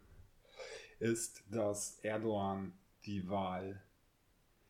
[0.99, 2.73] ist, dass Erdogan
[3.05, 3.81] die Wahl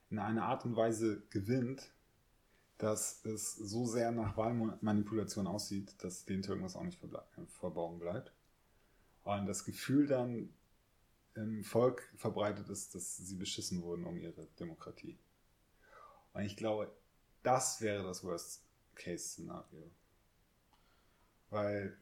[0.10, 1.92] in einer Art und Weise gewinnt,
[2.78, 7.00] dass es so sehr nach Wahlmanipulation aussieht, dass den Türken das auch nicht
[7.48, 8.32] verborgen bleibt.
[9.24, 10.54] Und das Gefühl dann
[11.34, 15.18] im Volk verbreitet ist, dass sie beschissen wurden um ihre Demokratie.
[16.38, 16.96] Und ich glaube,
[17.42, 19.90] das wäre das Worst-Case-Szenario.
[21.50, 21.98] Weil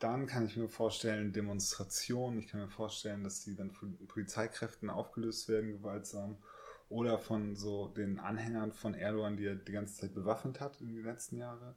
[0.00, 4.90] dann kann ich mir vorstellen, Demonstrationen, ich kann mir vorstellen, dass die dann von Polizeikräften
[4.90, 6.42] aufgelöst werden, gewaltsam
[6.88, 10.96] oder von so den Anhängern von Erdogan, die er die ganze Zeit bewaffnet hat in
[10.96, 11.76] den letzten Jahren.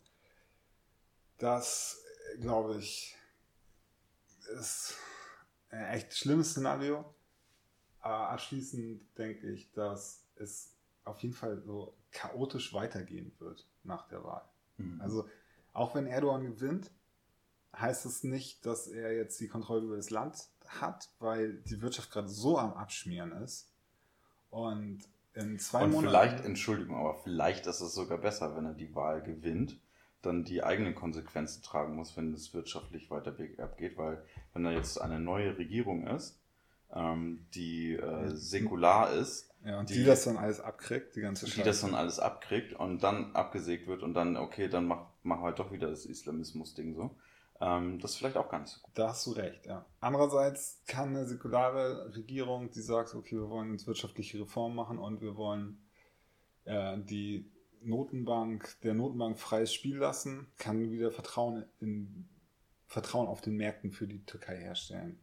[1.38, 2.04] Das,
[2.40, 3.16] glaube ich,
[4.60, 4.96] ist
[5.70, 7.14] ein echt schlimmes Szenario.
[8.00, 14.24] Aber abschließend denke ich, dass es auf jeden Fall so chaotisch weitergehen wird nach der
[14.24, 14.44] Wahl.
[14.78, 15.02] Mhm.
[15.02, 15.28] Also
[15.74, 16.92] auch wenn Erdogan gewinnt,
[17.76, 22.12] heißt es nicht, dass er jetzt die Kontrolle über das Land hat, weil die Wirtschaft
[22.12, 23.72] gerade so am Abschmieren ist,
[24.52, 25.00] und
[25.34, 26.10] in zwei Und Monaten.
[26.10, 29.80] vielleicht, Entschuldigung, aber vielleicht ist es sogar besser, wenn er die Wahl gewinnt,
[30.22, 34.24] dann die eigenen Konsequenzen tragen muss, wenn es wirtschaftlich weiter abgeht, weil
[34.54, 36.40] wenn da jetzt eine neue Regierung ist,
[36.94, 39.50] ähm, die äh, säkular ist.
[39.64, 41.60] Ja, und die, die, das dann alles abkriegt, die ganze Scheiße.
[41.60, 45.42] Die das dann alles abkriegt und dann abgesägt wird und dann, okay, dann mach, machen
[45.42, 47.16] wir halt doch wieder das Islamismus-Ding so.
[47.60, 48.92] Ähm, das ist vielleicht auch gar nicht so gut.
[48.96, 49.86] Da hast du recht, ja.
[50.00, 55.22] Andererseits kann eine säkulare Regierung, die sagt, okay, wir wollen jetzt wirtschaftliche Reformen machen und
[55.22, 55.78] wir wollen
[56.66, 62.28] äh, die Notenbank, der Notenbank freies Spiel lassen, kann wieder Vertrauen in
[62.88, 65.18] Vertrauen auf den Märkten für die Türkei herstellen.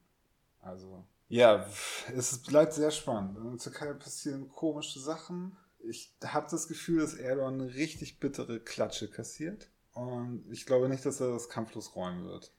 [0.60, 1.66] Also, ja,
[2.14, 3.36] es bleibt sehr spannend.
[3.38, 5.56] In der Türkei passieren komische Sachen.
[5.80, 9.70] Ich habe das Gefühl, dass Erdogan eine richtig bittere Klatsche kassiert.
[9.92, 12.52] Und ich glaube nicht, dass er das kampflos räumen wird.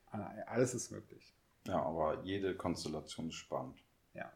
[0.48, 1.36] Alles ist möglich.
[1.68, 3.78] Ja, aber jede Konstellation ist spannend.
[4.14, 4.32] Ja.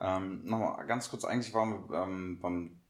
[0.00, 2.80] Ähm, Nochmal ganz kurz, eigentlich waren wir ähm, beim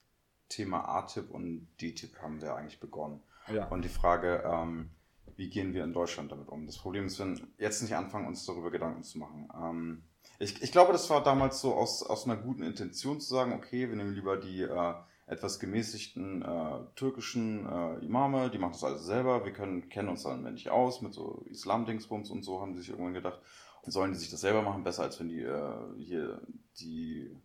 [0.49, 3.22] Thema A-Tipp und D-Tipp haben wir eigentlich begonnen.
[3.53, 3.66] Ja.
[3.68, 4.90] Und die Frage, ähm,
[5.36, 6.66] wie gehen wir in Deutschland damit um?
[6.66, 9.49] Das Problem ist, wenn jetzt nicht anfangen, uns darüber Gedanken zu machen.
[9.55, 10.03] Ähm,
[10.38, 13.88] ich, ich glaube, das war damals so aus, aus einer guten Intention zu sagen, okay,
[13.88, 14.94] wir nehmen lieber die äh,
[15.26, 20.22] etwas gemäßigten äh, türkischen äh, Imame, die machen das alles selber, wir können, kennen uns
[20.22, 23.40] dann nicht aus mit so Islam-Dingsbums und so, haben die sich irgendwann gedacht,
[23.84, 26.40] sollen die sich das selber machen, besser als wenn die äh, hier
[26.80, 27.36] die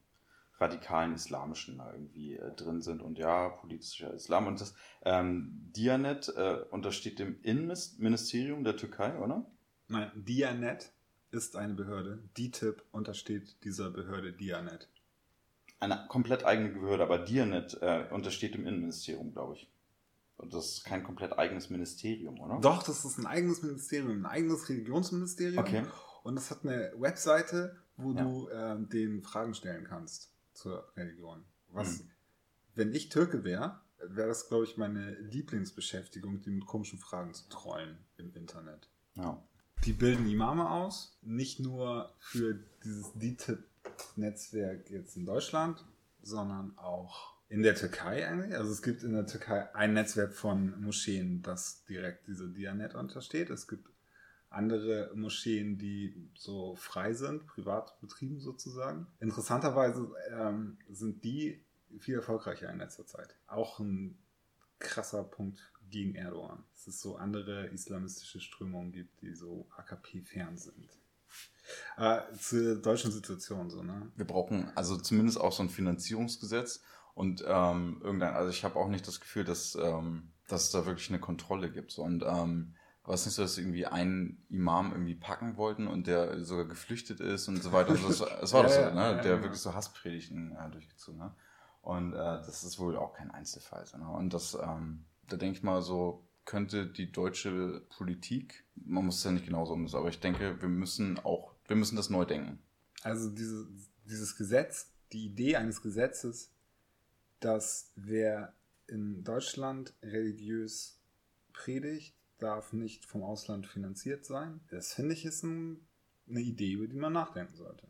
[0.59, 3.01] radikalen Islamischen da irgendwie äh, drin sind.
[3.01, 4.47] Und ja, politischer Islam.
[4.47, 9.45] Und das ähm, Dianet äh, untersteht dem Innenministerium der Türkei, oder?
[9.87, 10.91] Nein, Dianet
[11.33, 12.19] ist eine Behörde.
[12.37, 14.89] DTIP untersteht dieser Behörde Dianet
[15.83, 19.69] eine komplett eigene Behörde, aber Dianet äh, untersteht dem Innenministerium, glaube ich.
[20.37, 22.59] Und das ist kein komplett eigenes Ministerium, oder?
[22.59, 25.59] Doch, das ist ein eigenes Ministerium, ein eigenes Religionsministerium.
[25.59, 25.83] Okay.
[26.23, 28.23] Und es hat eine Webseite, wo ja.
[28.23, 31.43] du äh, den Fragen stellen kannst zur Religion.
[31.69, 32.09] Was, hm.
[32.75, 37.47] wenn ich Türke wäre, wäre das, glaube ich, meine Lieblingsbeschäftigung, die mit komischen Fragen zu
[37.49, 38.89] trollen im Internet.
[39.15, 39.41] Ja.
[39.85, 43.59] Die bilden Imame aus, nicht nur für dieses DTIP
[44.15, 45.83] Netzwerk jetzt in Deutschland,
[46.21, 48.55] sondern auch in der Türkei eigentlich.
[48.55, 53.49] Also es gibt in der Türkei ein Netzwerk von Moscheen, das direkt diese Dianet untersteht.
[53.49, 53.89] Es gibt
[54.49, 59.07] andere Moscheen, die so frei sind, privat betrieben sozusagen.
[59.19, 61.61] Interessanterweise ähm, sind die
[61.99, 63.35] viel erfolgreicher in letzter Zeit.
[63.47, 64.17] Auch ein
[64.83, 65.59] krasser Punkt
[65.89, 66.63] gegen Erdogan.
[66.73, 70.89] Dass es so andere islamistische Strömungen gibt, die so AKP-fern sind.
[71.97, 74.11] Äh, zur deutschen Situation so, ne?
[74.15, 76.83] Wir brauchen also zumindest auch so ein Finanzierungsgesetz
[77.15, 80.85] und ähm, irgendein, also ich habe auch nicht das Gefühl, dass, ähm, dass es da
[80.85, 81.97] wirklich eine Kontrolle gibt.
[81.97, 82.75] Und ähm,
[83.05, 87.47] was nicht so, dass irgendwie einen Imam irgendwie packen wollten und der sogar geflüchtet ist
[87.47, 87.91] und so weiter.
[87.91, 89.01] Und das, das war ja, doch so, ne?
[89.01, 91.35] Ja, der ja, wirklich so Hasspredigten äh, durchgezogen hat.
[91.83, 93.85] Und äh, das ist wohl auch kein Einzelfall.
[93.85, 94.09] So, ne?
[94.09, 99.23] Und das, ähm, da denke ich mal so, könnte die deutsche Politik, man muss es
[99.25, 102.59] ja nicht genauso umsetzen, aber ich denke, wir müssen auch, wir müssen das neu denken.
[103.03, 103.67] Also diese,
[104.05, 106.51] dieses Gesetz, die Idee eines Gesetzes,
[107.41, 108.53] dass wer
[108.87, 110.99] in Deutschland religiös
[111.51, 114.61] predigt, darf nicht vom Ausland finanziert sein.
[114.69, 115.85] Das finde ich ist ein,
[116.29, 117.87] eine Idee, über die man nachdenken sollte.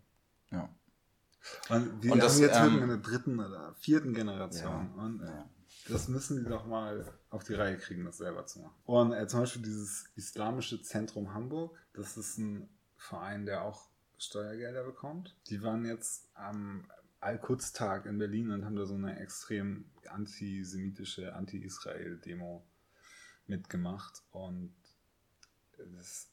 [0.51, 0.69] Ja.
[1.69, 4.91] Und wir und das, haben jetzt ähm, in der dritten oder vierten Generation.
[4.95, 5.49] Ja, und, ja.
[5.89, 8.75] Das müssen die doch mal auf die Reihe kriegen, das selber zu machen.
[8.85, 14.83] Und äh, zum Beispiel dieses Islamische Zentrum Hamburg, das ist ein Verein, der auch Steuergelder
[14.83, 15.35] bekommt.
[15.49, 16.85] Die waren jetzt am
[17.19, 22.63] Al-Quds-Tag in Berlin und haben da so eine extrem antisemitische, anti-Israel-Demo
[23.47, 24.23] mitgemacht.
[24.31, 24.73] Und
[25.97, 26.29] das,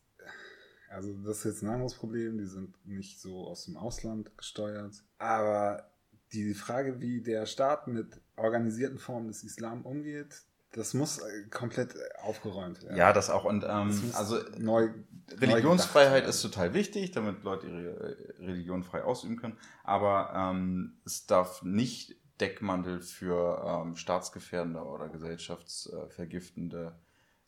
[0.90, 2.38] also das ist jetzt ein anderes Problem.
[2.38, 5.02] Die sind nicht so aus dem Ausland gesteuert.
[5.18, 5.90] Aber
[6.32, 11.94] die Frage, wie der Staat mit organisierten Formen des Islam umgeht, das muss äh, komplett
[12.22, 12.96] aufgeräumt werden.
[12.96, 13.44] Ja, das auch.
[13.44, 14.90] Und ähm, also neu,
[15.32, 19.58] Religionsfreiheit neu ist total wichtig, damit Leute ihre äh, Religion frei ausüben können.
[19.82, 26.98] Aber ähm, es darf nicht Deckmantel für ähm, staatsgefährdende oder gesellschaftsvergiftende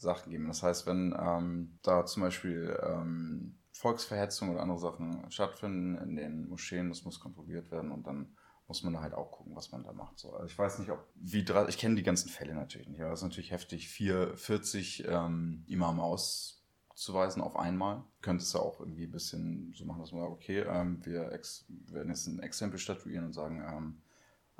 [0.02, 0.48] Sachen geben.
[0.48, 6.48] Das heißt, wenn ähm, da zum Beispiel ähm, Volksverhetzung oder andere Sachen stattfinden in den
[6.48, 8.36] Moscheen, das muss kontrolliert werden und dann
[8.68, 10.18] muss man da halt auch gucken, was man da macht.
[10.18, 13.10] So, also ich weiß nicht, ob wie ich kenne die ganzen Fälle natürlich nicht, aber
[13.10, 18.04] das ist natürlich heftig, 4, 40 ähm, Imame auszuweisen auf einmal.
[18.20, 21.32] Könnte es ja auch irgendwie ein bisschen so machen, dass man sagt, okay, ähm, wir
[21.32, 24.02] ex werden jetzt ein Exempel statuieren und sagen, ähm,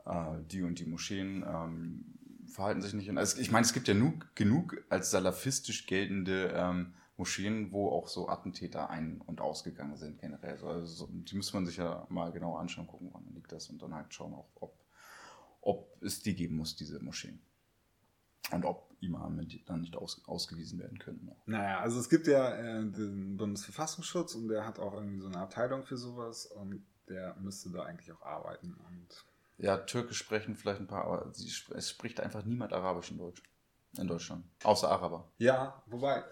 [0.05, 2.18] äh, die und die Moscheen ähm,
[2.53, 3.11] verhalten sich nicht.
[3.16, 8.09] Also ich meine, es gibt ja nu genug als salafistisch geltende ähm, Moscheen, wo auch
[8.09, 10.62] so Attentäter ein- und ausgegangen sind generell.
[10.64, 13.94] Also die muss man sich ja mal genau anschauen, gucken, wann liegt das und dann
[13.94, 14.74] halt schauen auch, ob,
[15.61, 17.40] ob es die geben muss, diese Moscheen.
[18.50, 21.30] Und ob Imame dann nicht aus, ausgewiesen werden können.
[21.46, 25.38] Naja, also es gibt ja äh, den Bundesverfassungsschutz und der hat auch irgendwie so eine
[25.38, 28.74] Abteilung für sowas und der müsste da eigentlich auch arbeiten.
[28.74, 29.24] Und
[29.59, 33.42] ja, Türkisch sprechen vielleicht ein paar, aber es spricht einfach niemand Arabisch in Deutsch.
[33.98, 34.44] In Deutschland.
[34.64, 35.30] Außer Araber.
[35.36, 36.24] Ja, wobei,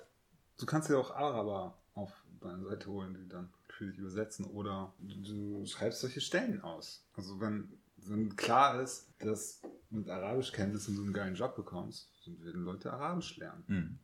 [0.60, 4.44] Du kannst ja auch Araber auf deine Seite holen, die dann für dich übersetzen.
[4.44, 7.02] Oder du schreibst solche Stellen aus.
[7.16, 12.62] Also wenn, wenn klar ist, dass mit Arabischkenntnissen du einen geilen Job bekommst, dann werden
[12.62, 13.64] Leute Arabisch lernen.
[13.68, 13.98] Mhm.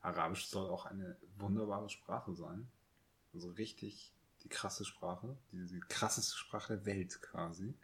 [0.00, 2.68] Arabisch soll auch eine wunderbare Sprache sein.
[3.32, 4.12] Also richtig
[4.42, 7.74] die krasse Sprache, die, die krasseste Sprache der Welt quasi.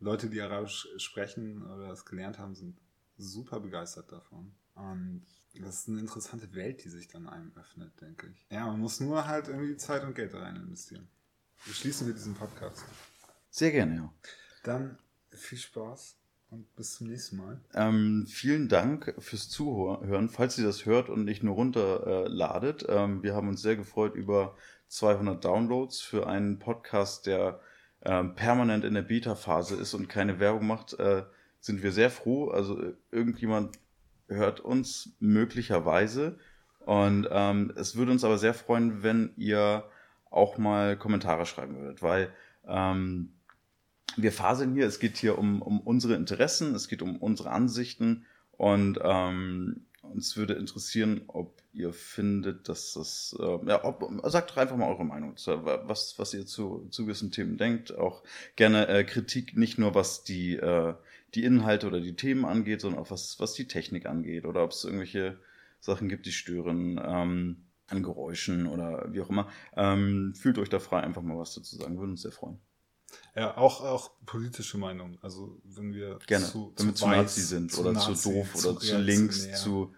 [0.00, 2.76] Leute, die Arabisch sprechen oder es gelernt haben, sind
[3.18, 4.52] super begeistert davon.
[4.74, 8.46] Und das ist eine interessante Welt, die sich dann einem öffnet, denke ich.
[8.50, 11.08] Ja, man muss nur halt irgendwie Zeit und Geld rein investieren.
[11.64, 12.84] Wir schließen wir diesen Podcast.
[13.50, 14.12] Sehr gerne, ja.
[14.62, 14.98] Dann
[15.30, 16.16] viel Spaß
[16.50, 17.60] und bis zum nächsten Mal.
[17.74, 20.30] Ähm, vielen Dank fürs Zuhören.
[20.30, 24.14] Falls ihr das hört und nicht nur runterladet, äh, ähm, wir haben uns sehr gefreut
[24.14, 24.56] über
[24.88, 27.60] 200 Downloads für einen Podcast, der
[28.02, 30.94] äh, permanent in der Beta-Phase ist und keine Werbung macht.
[30.94, 31.24] Äh,
[31.60, 32.48] sind wir sehr froh.
[32.48, 33.78] Also äh, irgendjemand
[34.28, 36.38] hört uns möglicherweise.
[36.80, 39.84] Und ähm, es würde uns aber sehr freuen, wenn ihr
[40.30, 42.32] auch mal Kommentare schreiben würdet, weil
[42.66, 43.32] ähm,
[44.16, 48.26] wir faseln hier, es geht hier um, um unsere Interessen, es geht um unsere Ansichten
[48.52, 54.56] und ähm, uns würde interessieren, ob ihr findet, dass das, äh, ja, ob, sagt doch
[54.56, 57.96] einfach mal eure Meinung, was, was ihr zu, zu gewissen Themen denkt.
[57.96, 58.22] Auch
[58.56, 60.94] gerne äh, Kritik, nicht nur was die, äh,
[61.34, 64.72] die Inhalte oder die Themen angeht, sondern auch was, was die Technik angeht oder ob
[64.72, 65.38] es irgendwelche
[65.80, 69.48] Sachen gibt, die stören ähm, an Geräuschen oder wie auch immer.
[69.76, 72.58] Ähm, fühlt euch da frei, einfach mal was dazu sagen, würde uns sehr freuen.
[73.34, 75.18] Ja, auch, auch politische Meinung.
[75.22, 78.54] Also wenn wir Gerne, zu, wenn wir zu, Nazi sind zu oder Nazi, zu doof
[78.54, 79.94] oder zu, zu links, zu,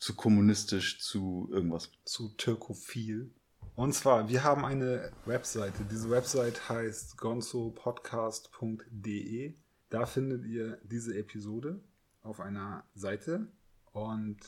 [0.00, 1.92] zu kommunistisch, zu irgendwas.
[2.04, 3.32] Zu türkophil.
[3.76, 5.84] Und zwar, wir haben eine Webseite.
[5.84, 9.54] Diese Webseite heißt gonzopodcast.de.
[9.90, 11.78] Da findet ihr diese Episode
[12.22, 13.46] auf einer Seite
[13.92, 14.38] und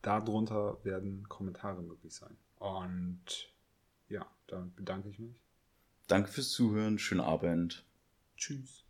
[0.00, 2.38] darunter werden Kommentare möglich sein.
[2.56, 3.52] Und
[4.08, 5.36] ja, damit bedanke ich mich.
[6.06, 6.98] Danke fürs Zuhören.
[6.98, 7.84] Schönen Abend.
[8.36, 8.86] Tschüss.